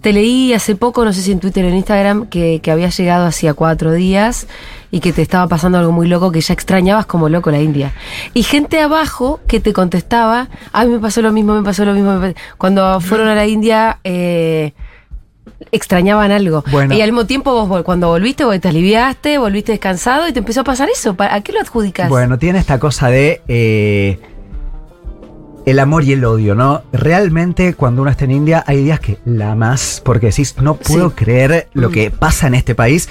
[0.00, 2.96] te leí hace poco, no sé si en Twitter o en Instagram, que, que habías
[2.96, 4.46] llegado hacía cuatro días
[4.90, 7.92] y que te estaba pasando algo muy loco, que ya extrañabas como loco la India.
[8.32, 11.92] Y gente abajo que te contestaba, a mí me pasó lo mismo, me pasó lo
[11.92, 12.18] mismo.
[12.18, 12.40] me pa-".
[12.56, 14.72] Cuando fueron a la India, eh,
[15.72, 16.64] extrañaban algo.
[16.70, 16.94] Bueno.
[16.94, 20.60] Y al mismo tiempo vos cuando volviste, vos te aliviaste, volviste descansado y te empezó
[20.60, 21.14] a pasar eso.
[21.14, 22.08] ¿Pa- ¿A qué lo adjudicas?
[22.08, 24.18] Bueno, tiene esta cosa de eh,
[25.66, 26.82] el amor y el odio, ¿no?
[26.92, 31.10] Realmente cuando uno está en India hay días que la amas porque decís, no puedo
[31.10, 31.14] Sí.
[31.16, 31.92] creer lo Mm.
[31.92, 33.08] que pasa en este país.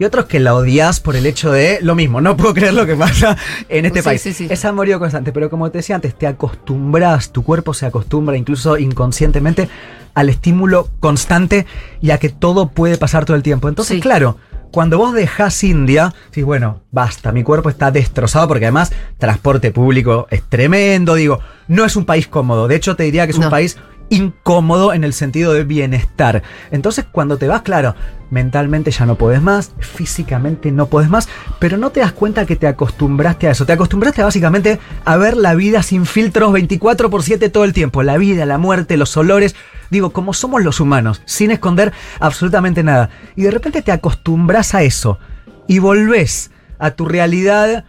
[0.00, 2.86] Y otros que la odias por el hecho de lo mismo, no puedo creer lo
[2.86, 3.36] que pasa
[3.68, 4.22] en este Sí, país.
[4.22, 4.46] sí, sí.
[4.48, 8.78] Es amorío constante, pero como te decía antes, te acostumbras, tu cuerpo se acostumbra incluso
[8.78, 9.68] inconscientemente
[10.14, 11.66] al estímulo constante
[12.00, 13.68] y a que todo puede pasar todo el tiempo.
[13.68, 14.36] Entonces, claro,
[14.70, 20.26] cuando vos dejás India, decís, bueno, basta, mi cuerpo está destrozado porque además transporte público
[20.30, 23.46] es tremendo, digo, no es un país cómodo, de hecho te diría que es No.
[23.46, 23.76] un país
[24.10, 26.42] incómodo en el sentido de bienestar.
[26.70, 27.94] Entonces cuando te vas, claro,
[28.30, 31.28] mentalmente ya no podés más, físicamente no podés más,
[31.58, 35.36] pero no te das cuenta que te acostumbraste a eso, te acostumbraste básicamente a ver
[35.36, 39.16] la vida sin filtros 24 por 7 todo el tiempo, la vida, la muerte, los
[39.16, 39.54] olores,
[39.90, 43.10] digo, como somos los humanos, sin esconder absolutamente nada.
[43.36, 45.18] Y de repente te acostumbras a eso
[45.66, 47.84] y volvés a tu realidad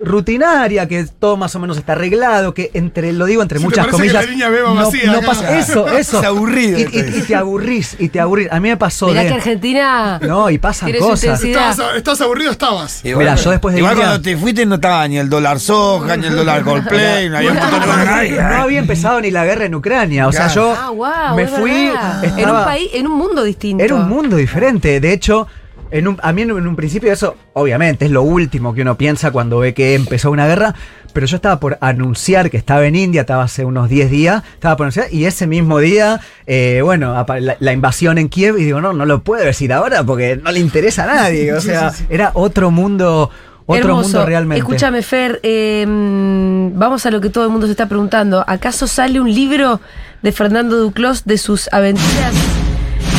[0.00, 3.68] rutinaria, que todo más o menos está arreglado, que entre, lo digo entre Sí, te
[3.68, 6.18] muchas parece que comillas, la línea B va no, vacía no pasa eso, eso.
[6.20, 6.98] Es aburrido Y, esto.
[6.98, 8.48] y- y te aburrís, y te aburrís.
[8.52, 9.28] A mí me pasó Mirá de...
[9.28, 10.18] que Argentina.
[10.22, 11.42] No, y pasan cosas.
[11.42, 13.00] Estabas, estabas aburrido, estabas.
[13.04, 16.16] Mira, yo después de Igual India- cuando te fuiste no estaba ni el dólar soja,
[16.16, 18.30] ni el dólar Coldplay, no había un montón de cosas nadie.
[18.40, 20.28] No había empezado ni la guerra en Ucrania.
[20.28, 21.90] O sea, yo Ah, wow, me fui.
[22.36, 23.82] en un país, en un mundo distinto.
[23.82, 25.00] Era un mundo diferente.
[25.00, 25.46] De hecho,
[25.90, 29.30] en un- a mí en, un principio eso, obviamente, es lo último que uno piensa
[29.30, 30.74] cuando ve que empezó una guerra.
[31.12, 34.76] Pero yo estaba por anunciar que estaba en India, estaba hace unos 10 días, estaba
[34.76, 38.82] por anunciar, y ese mismo día, eh, bueno, la, la invasión en Kiev, y digo,
[38.82, 41.54] no, no lo puedo decir ahora porque no le interesa a nadie.
[41.54, 42.06] O sea, sí, sí.
[42.10, 43.30] era otro mundo,
[43.64, 44.08] otro Hermoso.
[44.10, 44.58] mundo realmente.
[44.58, 48.44] Escúchame, Fer, eh, mm, vamos a lo que todo el mundo se está preguntando.
[48.46, 49.80] ¿Acaso sale un libro
[50.22, 52.34] de Fernando Duclos de sus aventuras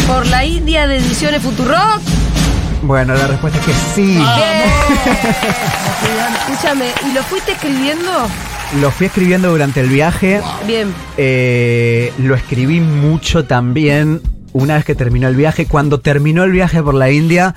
[0.08, 2.02] por la India de Ediciones Futurock?
[2.88, 4.18] Bueno, la respuesta es que sí.
[6.40, 8.10] Escúchame, ¿y lo fuiste escribiendo?
[8.80, 10.40] Lo fui escribiendo durante el viaje.
[10.66, 10.94] Bien.
[11.18, 14.22] Eh, lo escribí mucho también
[14.54, 15.66] una vez que terminó el viaje.
[15.66, 17.56] Cuando terminó el viaje por la India,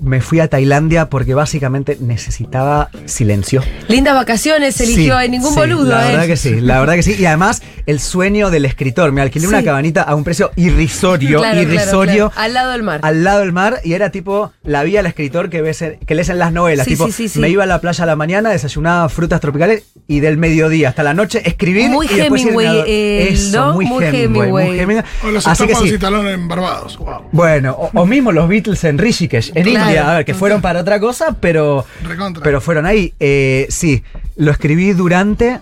[0.00, 3.62] me fui a Tailandia porque básicamente necesitaba silencio.
[3.88, 6.12] Lindas vacaciones eligió, Sí, en ningún sí, boludo, La ¿eh?
[6.12, 7.16] verdad que sí, la verdad que sí.
[7.18, 9.10] Y además, el sueño del escritor.
[9.12, 12.30] Me alquilé una cabanita a un precio irrisorio, Claro, irrisorio.
[12.30, 12.32] claro.
[12.36, 13.00] Al lado del mar.
[13.02, 16.14] Al lado del mar y era tipo la vía al escritor que ves en- que
[16.14, 16.84] lees en las novelas.
[16.84, 17.38] Sí, tipo, sí, sí, sí.
[17.40, 21.02] me iba a la playa a la mañana, desayunaba frutas tropicales y del mediodía hasta
[21.02, 21.90] la noche escribir.
[21.90, 23.72] Muy y después irme a Hemingway, eh, Eso, ¿no?
[23.74, 24.80] muy, Muy Hemingway, muy Hemingway.
[24.80, 25.04] Hemingway.
[25.24, 26.32] O los Así que estómagos sí.
[26.34, 26.98] en Barbados.
[26.98, 27.22] Wow.
[27.32, 29.86] Bueno, o, o mismo los Beatles en Rishikesh, en Claro.
[29.86, 32.42] India, a ver, que fueron para otra cosa, pero, Recontra.
[32.44, 33.14] pero fueron ahí.
[33.18, 34.02] Eh, sí,
[34.36, 35.60] lo escribí durante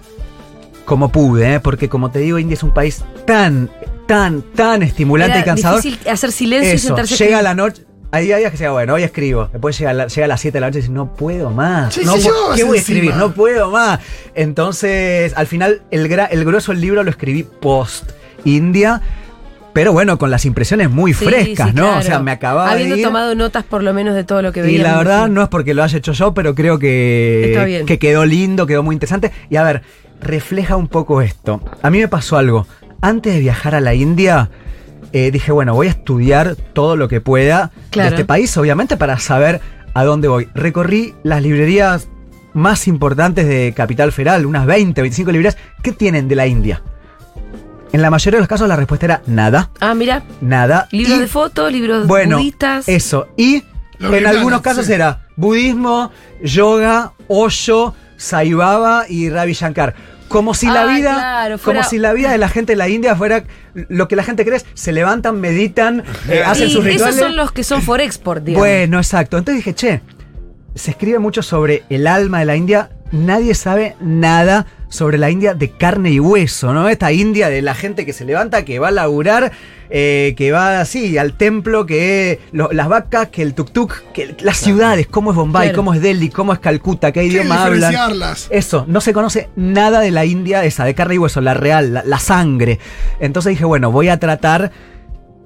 [0.87, 1.61] como pude, ¿eh?
[1.61, 3.69] porque como te digo, India es un país tan,
[4.07, 5.83] tan, tan estimulante Era y cansador.
[5.83, 7.83] difícil hacer silencio y Eso, sentarse a llega la noche.
[8.13, 9.49] Hay días que sea bueno, hoy escribo.
[9.53, 11.93] Después llega, la- llega a las 7 de la noche y dice, no puedo más.
[11.93, 12.97] Sí, no sí, puedo- ¿Qué voy a encima.
[12.99, 13.17] escribir?
[13.17, 13.99] No puedo más.
[14.35, 18.11] Entonces, al final, el, gra- el grueso del libro lo escribí post
[18.45, 19.03] India.
[19.73, 21.83] Pero bueno, con las impresiones muy Sí, frescas, sí, ¿no?
[21.83, 21.99] claro.
[21.99, 23.07] O sea, me acababa Habiendo de ir.
[23.07, 24.79] tomado notas por lo menos de todo lo que veía.
[24.79, 27.85] Y la verdad no es porque lo haya hecho yo, pero creo Está que, bien.
[27.87, 29.33] que quedó lindo, quedó muy interesante.
[29.51, 29.83] Y a ver,
[30.21, 31.61] refleja un poco esto.
[31.83, 32.67] A mí me pasó algo.
[33.01, 34.51] Antes de viajar a la India,
[35.13, 38.11] eh, dije, bueno, voy a estudiar todo lo que pueda Claro.
[38.11, 39.61] de este país, obviamente, para saber
[39.95, 40.49] a dónde voy.
[40.55, 42.09] Recorrí las librerías
[42.55, 45.57] más importantes de Capital Federal, unas 20, 25 librerías.
[45.83, 46.83] ¿Qué tienen de la India?
[47.93, 50.23] En la mayoría de los casos la respuesta era nada, Ah, mira.
[50.41, 50.89] nada.
[50.91, 52.89] Libros y- de fotos, libros bueno, budistas.
[52.89, 53.29] eso.
[53.37, 53.63] Y
[54.01, 54.93] en algunos casos sí.
[54.93, 56.11] era budismo,
[56.43, 59.95] yoga, Osho, Sai Baba y Ravi Shankar.
[60.29, 62.79] Como si la Ah, vida, claro, fuera- como si la vida de la gente en
[62.79, 66.71] la India fuera lo que la gente cree es se levantan, meditan, eh, hacen y
[66.71, 67.17] sus esos rituales.
[67.21, 68.67] son los que son for export, digamos.
[68.67, 69.39] Bueno, exacto.
[69.39, 70.01] Entonces dije, che,
[70.75, 72.91] se escribe mucho sobre el alma de la India.
[73.13, 76.89] Nadie sabe nada sobre la India de carne y hueso, ¿no?
[76.89, 79.51] Esta India de la gente que se levanta, que va a laburar,
[79.91, 84.57] eh, que va así al templo, que lo- las vacas, que el tuk-tuk, que las
[84.59, 85.77] ciudades, cómo es Bombay, Claro.
[85.77, 87.93] cómo es Delhi, cómo es Calcuta, qué idioma hablan.
[88.51, 91.93] Eso, no se conoce nada de la India esa, de carne y hueso, la real,
[91.95, 92.79] la, la sangre.
[93.21, 94.71] Entonces dije, bueno, voy a tratar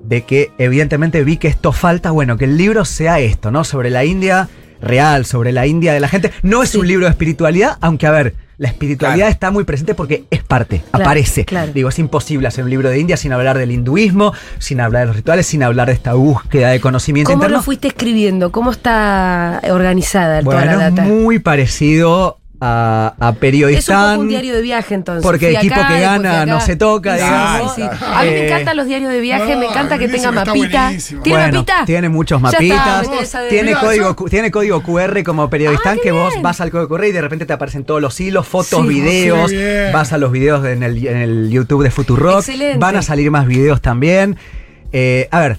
[0.04, 3.64] de que evidentemente vi que esto falta, bueno, que el libro sea esto, ¿no?
[3.64, 4.48] Sobre la India
[4.80, 6.30] real, sobre la India de la gente.
[6.42, 6.78] No es Sí.
[6.78, 9.32] un libro de espiritualidad, aunque a ver, la espiritualidad Claro.
[9.32, 11.46] está muy presente porque es parte, Claro, aparece.
[11.46, 11.72] claro.
[11.72, 15.06] Digo, es imposible hacer un libro de India sin hablar del hinduismo, sin hablar de
[15.06, 17.56] los rituales, sin hablar de esta búsqueda de conocimiento ¿Cómo interno.
[17.56, 18.52] lo fuiste escribiendo?
[18.52, 21.08] ¿Cómo está organizada toda bueno, la es data?
[21.08, 24.10] muy parecido a, a Es un Periodistán.
[24.16, 25.22] poco un diario de viaje entonces.
[25.22, 27.74] Porque equipo acá, que gana no se toca, Sí, digamos.
[27.74, 27.88] sí, sí.
[28.04, 30.90] A mí me Eh, encantan los diarios de viaje, me encanta que tenga mapita.
[30.90, 31.84] ¿Tiene Bueno, mapita?
[31.86, 33.08] Tiene muchos está, mapitas.
[33.48, 36.42] tiene, código, yo- tiene código QR como periodistán Ah, que vos bien.
[36.42, 38.88] vas al código QR y de repente te aparecen todos los hilos, fotos, Sí.
[38.88, 39.50] videos.
[39.92, 42.40] Vas a los videos en el, en el YouTube de Futurock.
[42.40, 42.78] Excelente.
[42.78, 44.36] Van a salir más videos también.
[44.92, 45.58] Eh, a ver.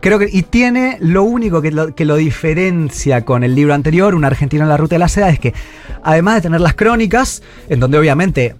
[0.00, 4.14] Creo que, y tiene lo único que lo, que lo diferencia con el libro anterior,
[4.14, 5.54] Un argentino en la ruta de la seda, es que
[6.02, 8.56] además de tener las crónicas, en donde obviamente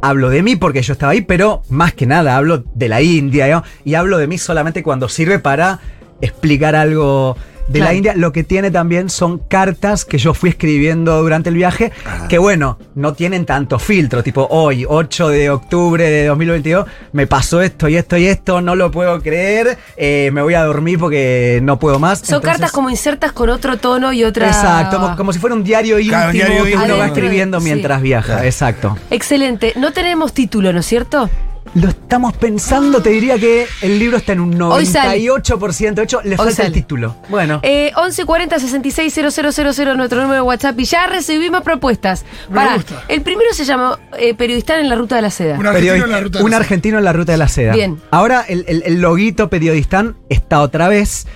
[0.00, 3.62] hablo de mí porque yo estaba ahí, pero más que nada hablo de la India.
[3.84, 5.80] Y hablo de mí solamente cuando sirve para
[6.20, 7.36] explicar algo
[7.68, 7.90] de Claro.
[7.92, 8.14] la India.
[8.16, 11.92] Lo que tiene también son cartas que yo fui escribiendo durante el viaje,
[12.28, 17.60] que bueno, no tienen tanto filtro, tipo hoy, 8 de octubre de 2022, me pasó
[17.62, 21.60] esto y esto y esto, no lo puedo creer, eh, me voy a dormir porque
[21.62, 22.18] no puedo más.
[22.20, 24.46] Son Entonces- cartas como insertas con otro tono y otra.
[24.48, 27.58] Exacto, como, como si fuera un diario íntimo Claro, un diario que uno va escribiendo
[27.60, 27.64] Sí.
[27.66, 28.44] mientras viaja, Claro.
[28.44, 28.98] exacto.
[29.10, 29.72] Excelente.
[29.76, 31.28] No tenemos título, ¿no es cierto?
[31.74, 35.20] Lo estamos pensando, te diría que el libro está en un Hoy sale.
[35.22, 36.68] 98% hecho, le Hoy falta sale.
[36.68, 37.16] el título.
[37.28, 37.60] Bueno.
[37.62, 42.24] Eh, 1140 66 000 nuestro número de WhatsApp y ya recibimos propuestas.
[42.48, 43.04] Me Pará, gusta.
[43.08, 45.58] el primero se llamó eh, Periodistán en la Ruta de la Seda.
[45.58, 46.64] Un argentino en la ruta de un la seda.
[46.64, 47.72] argentino en la ruta de la seda.
[47.74, 48.00] Bien.
[48.10, 51.26] Ahora el, el- el loguito periodistán está otra vez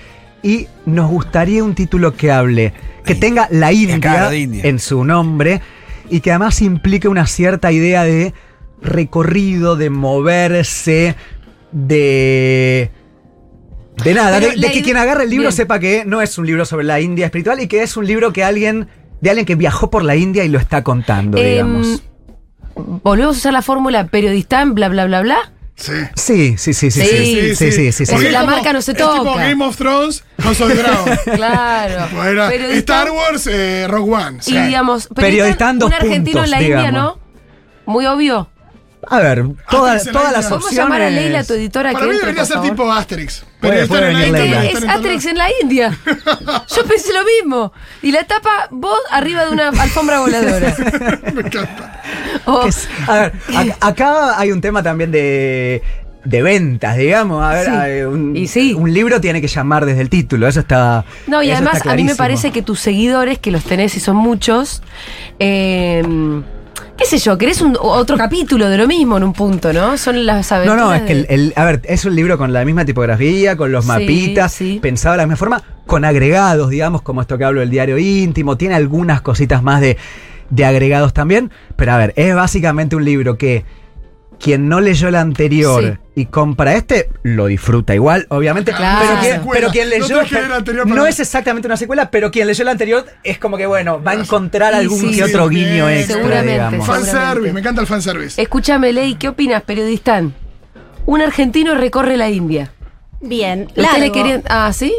[0.41, 2.73] y nos gustaría un título que hable,
[3.05, 4.61] que tenga la India, de India.
[4.65, 5.61] en su nombre
[6.09, 8.33] y que además implique una cierta idea de
[8.83, 11.15] recorrido, de moverse,
[11.71, 12.91] de...
[14.03, 15.55] De nada, Pero de, que quien agarre el libro Bien.
[15.55, 18.33] sepa que no es un libro sobre la India espiritual y que es un libro
[18.33, 18.87] que alguien,
[19.21, 22.03] de alguien que viajó por la India y lo está contando, Em, digamos.
[22.75, 25.53] Volvemos a usar la fórmula Periodistán, bla, bla, bla, bla.
[25.75, 25.91] Sí.
[26.15, 28.11] Sí, sí, sí, sí, Sí, sí, sí, sí, sí, sí.
[28.11, 29.35] Porque La como- marca no se es tipo toca.
[29.47, 31.17] Game of Thrones, House of Dragon.
[31.35, 32.05] Claro.
[32.07, 34.39] Tipo, era Periodistán- Star Wars, eh, Rogue One.
[34.47, 36.91] Y digamos, Periodistán, dos un argentino puntos, en la India.
[36.91, 37.19] ¿no?
[37.85, 38.49] Muy obvio.
[39.09, 40.49] A ver, toda- todas las.
[40.49, 41.23] Vamos a llamar a opciones.
[41.23, 43.43] Leila, tu editora, Para que mí entre, debería por ser tipo Asterix.
[43.59, 44.79] Puede- Periodista puede en la venir India, Leila.
[44.79, 45.97] Es Asterix en la India.
[46.05, 47.73] Yo pensé lo mismo.
[48.01, 50.75] Y la tapa vos arriba de una alfombra voladora.
[51.33, 52.01] Me encanta.
[53.07, 55.81] A ver, ac- acá hay un tema también de,
[56.25, 57.43] de ventas, digamos.
[57.43, 57.71] A ver, Sí.
[57.71, 58.73] hay un, Y sí.
[58.73, 61.05] un libro tiene que llamar desde el título, eso está.
[61.27, 64.15] No, y además a mí me parece que tus seguidores, que los tenés y son
[64.17, 64.81] muchos,
[65.39, 66.03] eh,
[66.97, 69.97] qué sé yo, querés un, otro capítulo de lo mismo en un punto, ¿no?
[69.97, 72.63] Son las No, aventuras no, es que el, a ver, es un libro con la
[72.65, 74.79] misma tipografía, con los Sí, mapitas, sí.
[74.81, 78.57] pensado de la misma forma, con agregados, digamos, como esto que hablo del diario íntimo,
[78.57, 79.97] tiene algunas cositas más de,
[80.49, 83.65] de agregados también, pero a ver, es básicamente un libro que
[84.39, 88.99] quien no leyó el anterior y compra este, lo disfruta igual, obviamente, Claro.
[89.09, 90.21] pero, quien, pero quien leyó...
[90.85, 94.11] no es exactamente una secuela, pero quien leyó el anterior es como que, bueno, va
[94.11, 96.81] a encontrar Y algún sí, que otro bien, guiño extra, seguramente.
[96.81, 98.41] Fanservice, me encanta el fanservice.
[98.41, 100.33] Escúchame, Ley, ¿qué opinas, periodistán?
[101.05, 102.71] Un argentino recorre la India.
[103.21, 103.99] Bien, ¿Usted largo.
[103.99, 104.43] le querían.
[104.49, 104.93] Ah, ¿sí?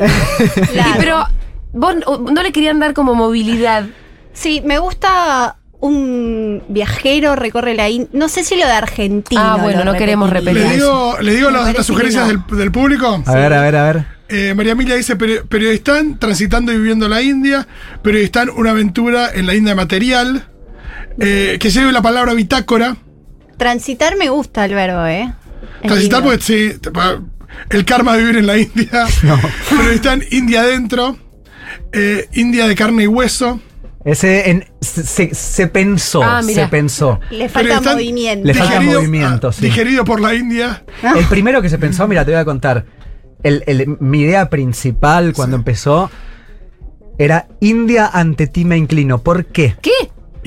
[0.75, 0.95] Largo.
[0.95, 1.25] Y pero
[1.73, 1.95] vos
[2.33, 3.85] no le querían dar como movilidad.
[4.33, 8.09] Sí, me gusta un viajero recorre la India.
[8.13, 9.55] No sé si lo de Argentina.
[9.55, 10.69] Ah, bueno, no queremos repetiría.
[10.69, 13.23] ¿Le digo, ¿le digo las, sugerencias del, del público?
[13.27, 14.07] A ver, a ver, a ver.
[14.31, 17.69] Eh, María Emilia dice, "Peri- periodistán transitando y viviendo la India,
[18.03, 20.47] periodistán una aventura en la India material,
[21.21, 22.97] eh, que lleve la palabra bitácora,
[23.59, 25.33] Transitar me gusta el verbo, ¿eh?
[25.83, 26.31] Es transitar lindo.
[26.31, 26.73] porque sí,
[27.71, 29.07] el karma de vivir en la India,
[29.71, 31.17] periodistán India adentro,
[31.93, 33.61] eh, India de carne y hueso,
[34.05, 37.21] Ese en- se, pensó, Ah, se pensó.
[37.31, 38.47] Le falta están- movimiento.
[38.47, 39.63] Le falta Digerido- movimiento, sí.
[39.65, 40.85] Digerido por la India.
[41.17, 42.85] El primero que se pensó, mira, te voy a contar.
[43.43, 46.11] El- el- mi idea principal cuando empezó
[47.19, 49.19] era India ante ti me inclino.
[49.23, 49.75] ¿Por qué?
[49.81, 49.91] ¿Qué?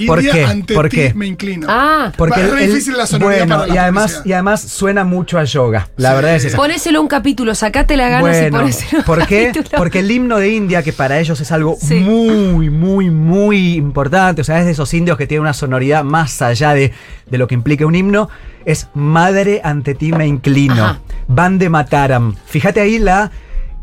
[0.05, 0.43] ¿Por qué?
[0.45, 1.13] ante ¿Por ti qué?
[1.15, 1.65] me inclino.
[1.69, 5.03] Ah, Porque es el- difícil la sonoridad bueno, para la y además y además suena
[5.03, 5.89] mucho a yoga.
[5.97, 6.15] La Sí.
[6.17, 6.57] verdad es esa.
[6.57, 9.47] ponéselo un capítulo, sacate la ganas y Bueno, ponéselo un ¿por qué?
[9.53, 9.77] capítulo.
[9.77, 11.95] Porque el himno de India, que para ellos es algo Sí.
[11.95, 16.41] muy, muy, muy importante, o sea, es de esos indios que tienen una sonoridad más
[16.41, 16.91] allá de,
[17.29, 18.29] de lo que implica un himno,
[18.65, 20.83] es Madre ante ti me inclino.
[20.83, 20.99] Ajá.
[21.27, 22.35] Bande Mataram.
[22.45, 23.31] Fíjate ahí la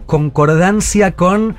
[0.06, 1.56] concordancia con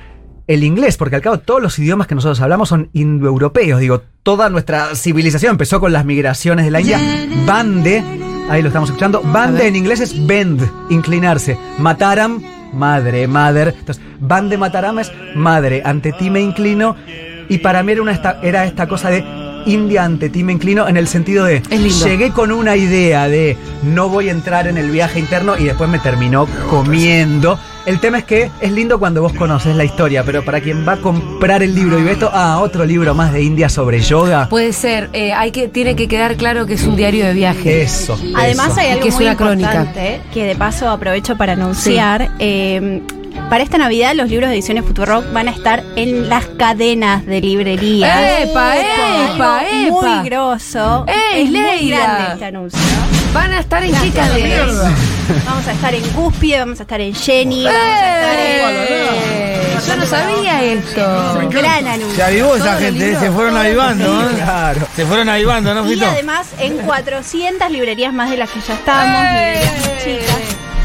[0.48, 4.50] el inglés, porque al cabo todos los idiomas que nosotros hablamos son indoeuropeos, digo, toda
[4.50, 7.00] nuestra civilización empezó con las migraciones de la India.
[7.46, 8.04] Bande,
[8.50, 11.58] ahí lo estamos escuchando, bande en inglés es bend, inclinarse.
[11.80, 12.42] Mataram,
[12.74, 13.74] madre, mother.
[13.78, 16.96] Entonces, bande mataram es madre, ante ti me inclino.
[17.50, 19.24] Y para mí era, una esta, era esta cosa de
[19.66, 22.06] India ante ti me inclino en el sentido de Es lindo.
[22.06, 25.90] llegué con una idea de no voy a entrar en el viaje interno y después
[25.90, 27.60] me terminó comiendo.
[27.86, 30.94] El tema es que es lindo cuando vos conoces la historia, pero para quien va
[30.94, 34.50] a comprar el libro y ve esto, ah, otro libro más de India sobre yoga.
[34.50, 37.84] Puede ser, eh, hay que, tiene que quedar claro que es un diario de viaje.
[37.84, 38.20] Eso.
[38.36, 38.80] Además eso.
[38.82, 39.68] hay algo que es muy una crónica.
[39.76, 42.32] importante que de paso aprovecho para anunciar.
[42.40, 43.04] eh,
[43.50, 47.42] para esta Navidad los libros de ediciones Futurock van a estar en las cadenas de
[47.42, 48.42] librería.
[48.42, 50.16] ¡Epa, epa, Algo epa!
[50.16, 51.06] Muy grosso.
[51.08, 52.80] ¡Ey, es muy grande este anuncio.
[53.34, 54.48] Van a estar en qué Gracias, cadena.
[54.66, 54.96] Mierda.
[55.46, 59.78] Vamos a estar en Cúspide, vamos a estar en Jenny, vamos a estar ¡Eh!
[59.88, 61.42] Yo no sabía esto.
[61.42, 62.16] en gran anuncio.
[62.16, 64.30] Se avivó esa gente, se fueron avivando, ¿no?
[64.36, 64.88] Claro.
[64.96, 66.06] Se fueron avivando, ¿no, Y Fito?
[66.08, 70.38] además en 400 librerías más de las que ya estamos, librerías chicas.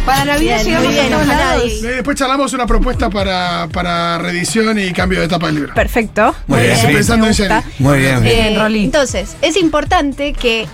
[0.05, 1.65] Para Navidad Bien, llegamos muy bien, a todos ojalá lados.
[1.67, 5.75] y- Eh, Después charlamos una propuesta para, para reedición y cambio de etapa del libro.
[5.75, 6.35] Perfecto.
[6.47, 7.63] Muy bien, Estoy pensando me en gusta.
[7.63, 7.75] Jenny.
[7.79, 8.23] Muy bien.
[8.23, 8.85] Bien, Eh, Rolly.
[8.85, 10.67] Entonces, es importante que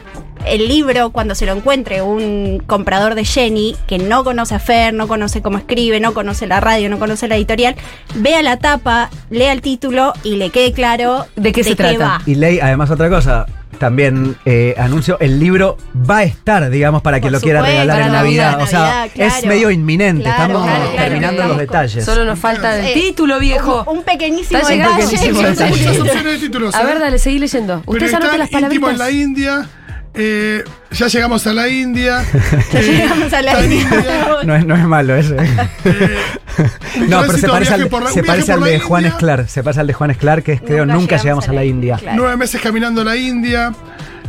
[0.44, 4.92] el libro, cuando se lo encuentre un comprador de Jenny, que no conoce a Fer,
[4.94, 7.74] no conoce cómo escribe, no conoce la radio, no conoce la editorial,
[8.16, 11.98] vea la tapa, lea el título y le quede claro ¿De qué se trata?
[11.98, 12.22] va.
[12.26, 13.46] Y ley, además otra cosa,
[13.78, 15.76] también eh, anuncio, el libro
[16.08, 18.52] va a estar, digamos, para quien Por lo quiera supuesto, regalar en Navidad.
[18.52, 22.04] Navidad, O sea, es medio inminente, Claro, estamos claro, terminando los detalles.
[22.04, 23.84] Solo nos falta el Eh, título, viejo.
[23.86, 24.86] Un, un pequeñísimo detalle.
[24.88, 25.70] Un pequeñísimo Hay detalle.
[25.76, 26.74] muchas opciones de títulos.
[26.74, 26.86] A ¿eh?
[26.86, 27.82] ver, dale, seguí leyendo.
[27.86, 28.98] Está anoten las íntimo en palabritas.
[28.98, 29.68] la India.
[30.16, 32.24] Eh, ya llegamos a la India.
[32.72, 34.26] Ya eh, llegamos a la India.
[34.44, 35.34] No es, no es malo ese.
[36.96, 39.48] un no, pero se parece al, la- se parece de Juan India, Esclar.
[39.48, 41.96] Se pasa al de Juan Esclar, que es creo Nunca, llegamos a la India.
[41.98, 42.16] Claro.
[42.18, 43.72] Nueve meses caminando a la India.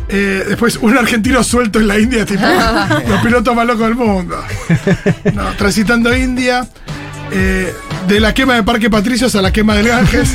[0.09, 2.43] eh, después un argentino suelto en la India, tipo
[3.09, 4.37] los pilotos más locos del mundo.
[5.33, 6.67] No, transitando India.
[7.31, 7.73] eh,
[8.07, 10.33] de la quema de Parque Patricios a la quema del Ganges.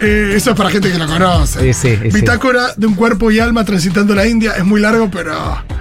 [0.00, 1.72] Eh, eso es para gente que lo conoce.
[1.72, 2.08] Sí, sí, sí.
[2.20, 4.52] Bitácora de un cuerpo y alma transitando la India.
[4.56, 5.32] Es muy largo, pero.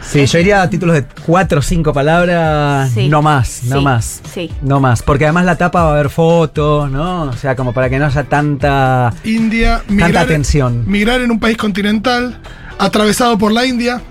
[0.01, 3.09] Sí, yo iría a títulos de cuatro o cinco palabras, Sí.
[3.09, 4.21] no más, no Sí, más.
[4.33, 4.51] sí.
[4.61, 7.23] No más, porque además la tapa va a haber fotos, ¿no?
[7.23, 9.13] O sea, como para que no haya tanta...
[9.23, 10.83] India, Tanta atención.
[10.87, 12.39] migrar en un país continental,
[12.79, 14.01] atravesado por la India.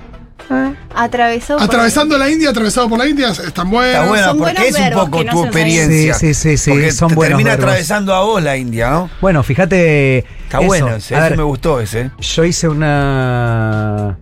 [0.95, 1.55] Atravesó.
[1.57, 3.95] por- Atravesando la India, atravesado por la India, están buenos.
[3.97, 6.15] Está buena, son porque es un poco no tu experiencia.
[6.15, 7.65] Sí, sí, sí, sí, Porque son te buenos termina verbos.
[7.65, 9.11] atravesando a vos la India, ¿no?
[9.21, 10.19] Bueno, fíjate...
[10.19, 10.67] Está eso.
[10.67, 12.11] bueno, ese, A ese ver, me gustó ese.
[12.21, 14.17] Yo hice una...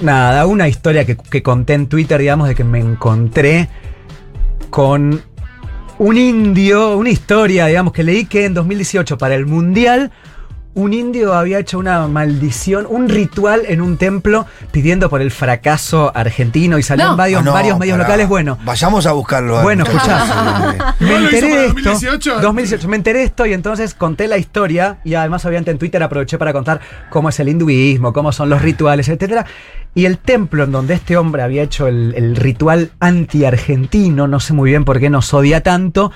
[0.00, 3.68] Nada, una historia que, que conté en Twitter, digamos, de que me encontré
[4.70, 5.22] con
[5.98, 10.12] un indio, una historia, digamos, que leí que en 2018 para el Mundial
[10.74, 16.12] un indio había hecho una maldición, un ritual en un templo pidiendo por el fracaso
[16.14, 17.10] argentino y salió No.
[17.12, 18.04] en varios, Ah, no, varios medios pará.
[18.08, 18.28] locales.
[18.28, 19.60] Bueno, Vayamos a buscarlo.
[19.62, 20.18] bueno, escucha.
[20.24, 20.94] escuchá.
[21.00, 21.74] me ¿No lo hizo enteré de esto.
[21.90, 22.40] 2018?
[22.40, 22.88] 2018.
[22.88, 24.98] Me enteré de esto y entonces conté la historia.
[25.04, 28.62] Y además, obviamente, en Twitter aproveché para contar cómo es el hinduismo, cómo son los
[28.62, 29.46] rituales, etcétera.
[29.96, 34.52] Y el templo en donde este hombre había hecho el, el ritual anti-argentino, no sé
[34.52, 36.12] muy bien por qué nos odia tanto,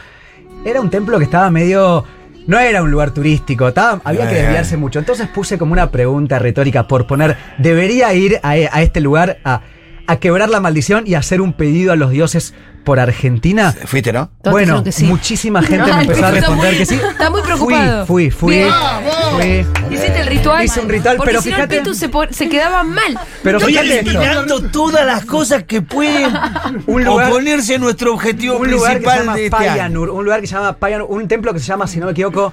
[0.64, 2.05] era un templo que estaba medio.
[2.47, 4.99] No era un lugar turístico, estaba- había que desviarse mucho.
[4.99, 9.62] Entonces puse como una pregunta retórica por poner, ¿debería ir a, a este lugar a,
[10.07, 12.55] a quebrar la maldición y hacer un pedido a los dioses
[12.85, 13.72] por Argentina?
[13.87, 14.30] Fuiste, ¿no?
[14.43, 15.05] Todos bueno, sí.
[15.05, 16.95] muchísima gente me empezó a responder muy- que sí.
[16.95, 18.07] está muy preocupado.
[18.07, 19.55] Fui, fui, fui.
[19.91, 20.64] Hiciste el ritual.
[20.64, 23.18] Hice un ritual, porque pero si fíjate- no el se, se quedaba mal.
[23.43, 24.11] Pero Estoy fíjate esto.
[24.11, 26.33] eliminando todas las cosas que pueden
[26.87, 29.57] Un lugar- oponerse a nuestro objetivo un lugar que se llama de este.
[29.57, 32.12] Payanur, un lugar que se llama Payanur, un templo que se llama, si no me
[32.12, 32.53] equivoco,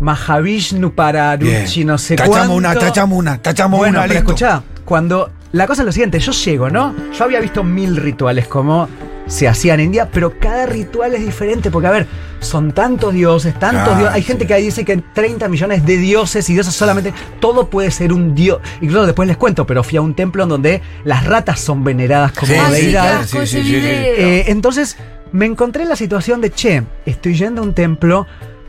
[0.00, 2.54] Mahavishnu Pararuchi, no sé Tachamos cuánto.
[2.54, 4.30] una, tachamos una, tachamos Bueno, una, pero listo.
[4.30, 6.94] escuchá, cuando la cosa es lo siguiente, yo llego, ¿no?
[7.16, 8.88] Yo había visto mil rituales como
[9.26, 12.06] se hacía en India, pero cada ritual es diferente, porque a ver,
[12.40, 14.14] son tantos dioses, tantos Claro, dioses.
[14.14, 17.12] Hay gente que ahí dice que hay 30 millones de dioses y dioses solamente.
[17.40, 18.60] Todo puede ser un dios.
[18.80, 22.32] Incluso después les cuento, pero fui a un templo en donde las ratas son veneradas
[22.32, 23.16] como Sí, Ah, sí, qué deidad.
[23.20, 23.76] asco Sí, ese sí, sí, sí.
[23.80, 23.94] video.
[24.16, 24.96] Eh, entonces
[25.32, 28.26] me encontré en la situación de, che, estoy yendo a un templo,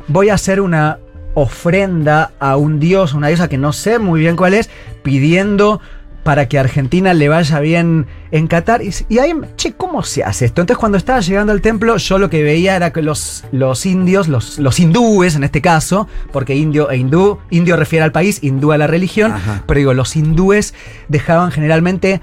[0.08, 0.97] voy a hacer una
[1.36, 4.70] ofrenda a un dios, una diosa que no sé muy bien cuál es,
[5.03, 5.80] pidiendo
[6.28, 8.82] para que a Argentina le vaya bien en Qatar.
[8.82, 10.59] Y, y ahí, che, ¿cómo se hace esto?
[10.59, 14.28] Entonces cuando estaba llegando al templo, yo lo que veía era que los, los indios,
[14.28, 18.73] los, los hindúes en este caso, porque indio e hindú, indio refiere al país, hindú
[18.73, 19.63] a la religión, Ajá.
[19.65, 20.73] pero digo, los hindúes
[21.07, 22.19] dejaban generalmente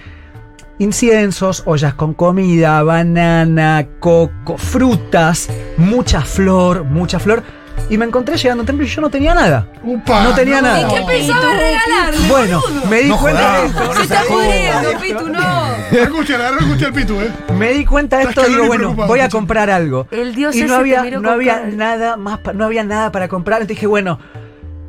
[0.78, 5.48] inciensos, ollas con comida, banana, coco, frutas,
[5.78, 7.42] mucha flor, mucha flor.
[7.90, 9.66] Y me encontré llegando a un templo y yo no tenía nada.
[9.82, 10.80] Upa, No tenía nada.
[10.80, 12.28] ¿Y qué pensaba regalarle?
[12.28, 13.94] Bueno, me di No cuenta de esto.
[13.94, 15.00] Se está pudriendo.
[15.00, 15.64] Pitu, no.
[15.90, 17.30] Le agarró angustia al pitu, ¿eh?
[17.56, 20.06] Me di cuenta de esto y digo, bueno, voy a comprar algo.
[20.10, 22.84] El dios y ese no te había, miró no con había nada más, no había
[22.84, 23.60] nada para comprar.
[23.60, 24.18] Entonces dije, bueno,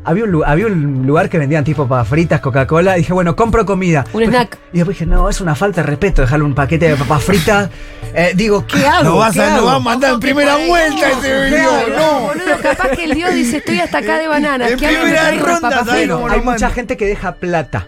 [0.05, 2.93] había un, había un lugar que vendían tipo papas fritas, Coca-Cola.
[2.93, 4.05] Dije, bueno, compro comida.
[4.13, 4.57] Un Después- snack.
[4.71, 7.69] Y después dije, no, es una falta de respeto dejarle un paquete de papas fritas.
[8.17, 9.03] Eh, digo, ¿qué hago?
[9.03, 9.65] Lo vas ¿Qué a, hago?
[9.65, 11.71] vas a mandar en primera vuelta ese video.
[11.97, 12.19] No.
[12.27, 14.71] Boludo, capaz que el dios dice, estoy hasta acá de bananas.
[14.71, 16.15] En me primera traiga unas ronda, papas ¿sabes fritas.
[16.21, 17.87] cómo hay mucha gente que deja plata.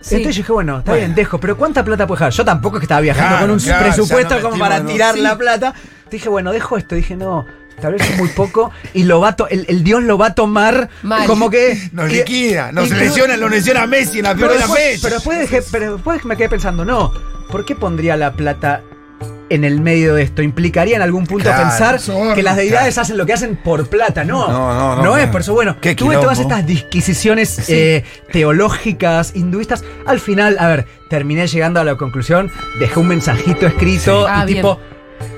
[0.00, 0.16] Sí.
[0.16, 1.06] Entonces yo dije, bueno, está Bueno.
[1.06, 2.32] bien, dejo, pero ¿cuánta plata puedo dejar?
[2.32, 4.86] Yo tampoco es que estaba viajando Claro, con un claro, presupuesto como para ¿no?
[4.90, 5.20] tirar Sí.
[5.20, 5.74] la plata.
[6.10, 6.96] Dije, bueno, dejo esto.
[6.96, 7.46] Dije, no,
[7.82, 10.88] tal vez es muy poco y lo va el, el Dios lo va a tomar
[11.02, 11.26] Mal.
[11.26, 11.90] como que...
[11.92, 14.84] Nos liquida, nos lesiona, lo lesiona a Messi en la pero peor de la después,
[14.84, 15.02] fecha.
[15.02, 17.12] pero después dejé- pero después me quedé pensando, no,
[17.50, 18.80] ¿por qué pondría la plata
[19.50, 20.40] en el medio de esto?
[20.42, 22.00] Implicaría en algún punto Claro, pensar
[22.34, 23.02] que las deidades claro.
[23.02, 24.48] hacen lo que hacen por plata, no.
[24.48, 25.52] No, no, no, No es por eso.
[25.52, 28.02] Bueno, tuve todas estas disquisiciones eh,
[28.32, 29.84] teológicas, hinduistas.
[30.06, 34.26] Al final, a ver, terminé llegando a la conclusión, dejé un mensajito escrito Sí.
[34.30, 34.58] Ah, y bien.
[34.58, 34.80] tipo.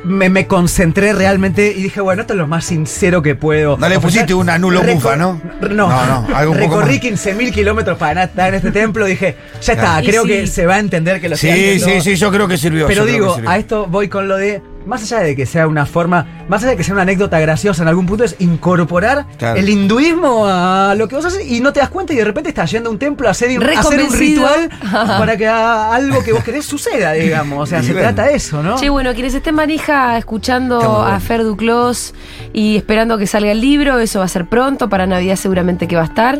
[0.05, 3.77] Me, me concentré realmente y dije, bueno, esto es lo más sincero que puedo.
[3.79, 5.41] No le pusiste una nulo bufa, ¿no?
[5.63, 7.27] No, No, no, algo un Recorrí más.
[7.27, 9.07] 15.000 kilómetros para estar en este templo.
[9.07, 10.03] Dije, ya está, Claro.
[10.05, 10.29] Y creo sí.
[10.29, 12.87] que se va a entender que lo Sí, sí, sí, yo creo que sirvió.
[12.87, 13.51] Pero digo, sirvió.
[13.51, 16.73] a esto voy con lo de, más allá de que sea una forma, más allá
[16.73, 19.59] de que sea una anécdota graciosa en algún punto, es incorporar Claro.
[19.59, 22.49] el hinduismo a lo que vos haces y no te das cuenta y de repente
[22.51, 24.47] estás yendo a un templo a hacer, un- Re a hacer un convencido.
[24.49, 27.63] ritual para que a- algo que vos querés suceda, digamos.
[27.63, 28.09] O sea, Y se bueno.
[28.09, 28.77] trata de eso, ¿no?
[28.77, 31.03] Che, bueno, quienes estén manija escuchando bueno.
[31.07, 32.15] a Fer Duclos
[32.53, 35.97] y esperando que salga el libro, eso va a ser pronto, para Navidad seguramente que
[35.97, 36.39] va a estar.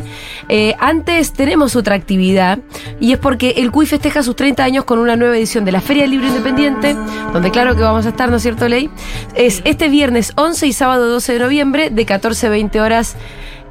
[0.49, 2.59] Eh, antes tenemos otra actividad
[2.99, 5.81] y es porque el CUI festeja sus 30 años con una nueva edición de la
[5.81, 6.95] Feria del Libro Independiente,
[7.33, 8.89] donde claro que vamos a estar, ¿no es cierto, Ley?
[9.33, 13.15] Es este viernes 11 y sábado 12 de noviembre de 14 a 20 horas.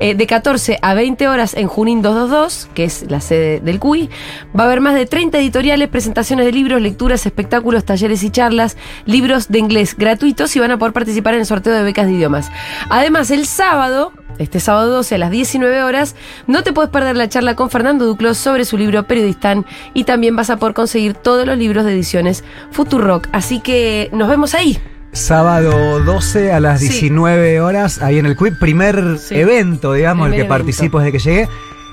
[0.01, 4.11] Eh, de 14 a 20 horas en Junín 222, que es la sede del CUI.
[4.59, 8.77] Va a haber más de 30 editoriales, presentaciones de libros, lecturas, espectáculos, talleres y charlas,
[9.07, 12.13] libros de inglés gratuitos y van a poder participar en el sorteo de becas de
[12.13, 12.51] idiomas.
[12.91, 16.17] Además, el sábado, este sábado 12 a las 19 horas,
[16.47, 19.65] no te puedes perder la charla con Fernando Duclos sobre su libro Periodistán
[19.95, 23.29] y también vas a poder conseguir todos los libros de ediciones Futurock.
[23.33, 24.81] Así que nos vemos ahí.
[25.15, 26.89] Sábado 12 a las Sí.
[26.89, 29.37] 19 horas, ahí en el Quip, primer Sí.
[29.37, 30.55] evento, digamos, Primer el que evento.
[30.65, 31.49] participo desde que llegué.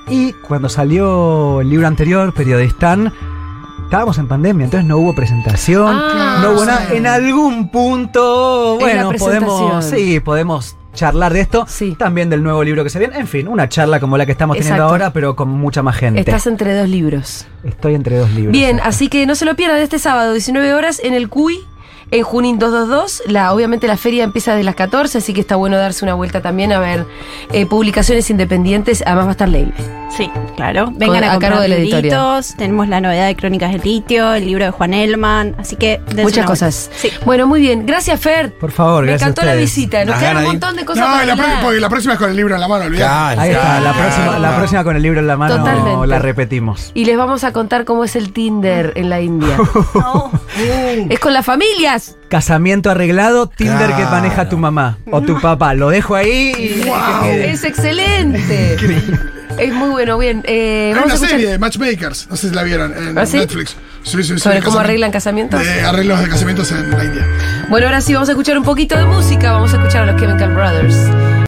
[0.09, 3.13] Y cuando salió el libro anterior, Periodistán,
[3.83, 6.87] estábamos en pandemia, entonces no hubo presentación, Ah, no hubo nada.
[6.93, 11.65] En algún punto, bueno, podemos, sí, podemos charlar de esto.
[11.69, 11.95] Sí.
[11.97, 13.17] También del nuevo libro que se viene.
[13.19, 16.19] En fin, una charla como la que estamos teniendo ahora, pero con mucha más gente.
[16.19, 17.45] Estás entre dos libros.
[17.63, 18.51] Estoy entre dos libros.
[18.51, 21.59] Bien, así que no se lo pierdan este sábado, 19 horas, en el CUI,
[22.11, 23.23] en Junín 222.
[23.27, 26.41] La, obviamente la feria empieza desde las 14, así que está bueno darse una vuelta
[26.41, 27.05] también a ver
[27.51, 29.03] eh, publicaciones independientes.
[29.05, 29.71] Además va a estar Leila.
[30.15, 30.91] Sí, claro.
[30.93, 32.43] Vengan Con- a, a cargo comprar de la editorial.
[32.57, 35.55] Tenemos la novedad de Crónicas del Litio, el libro de Juan Elman.
[35.57, 36.89] Así que Muchas cosas.
[36.95, 37.09] Sí.
[37.25, 37.85] Bueno, muy bien.
[37.85, 38.53] Gracias, Fer.
[38.53, 40.03] Por favor, Me gracias a encantó la visita.
[40.03, 41.61] Nos quedan un montón de cosas No, para la, hablar.
[41.63, 42.93] porque la próxima es con el libro en la mano.
[42.93, 46.07] Claro, Ahí está, la próxima, la con el libro en la mano Totalmente.
[46.07, 46.91] la repetimos.
[46.93, 49.57] Y les vamos a contar cómo es el Tinder en la India.
[49.95, 50.31] No.
[51.09, 51.45] es con las
[52.29, 55.73] Casamiento arreglado, Tinder que maneja tu mamá o tu papá.
[55.73, 57.25] Lo dejo ahí y Wow.
[57.31, 58.77] Es excelente.
[59.57, 60.17] es muy bueno.
[60.17, 62.95] Bien, eh, Hay vamos una a escuchar serie de Matchmakers, no sé si la vieron
[62.97, 63.37] en ¿Ah, sí?
[63.37, 63.75] Netflix.
[64.03, 64.39] Sí, sí, sí.
[64.39, 65.63] sobre cómo arreglan casamientos.
[65.63, 67.27] De arreglos de casamientos en la India.
[67.69, 69.51] Bueno, ahora sí vamos a escuchar un poquito de música.
[69.51, 70.95] Vamos a escuchar a los Chemical Brothers.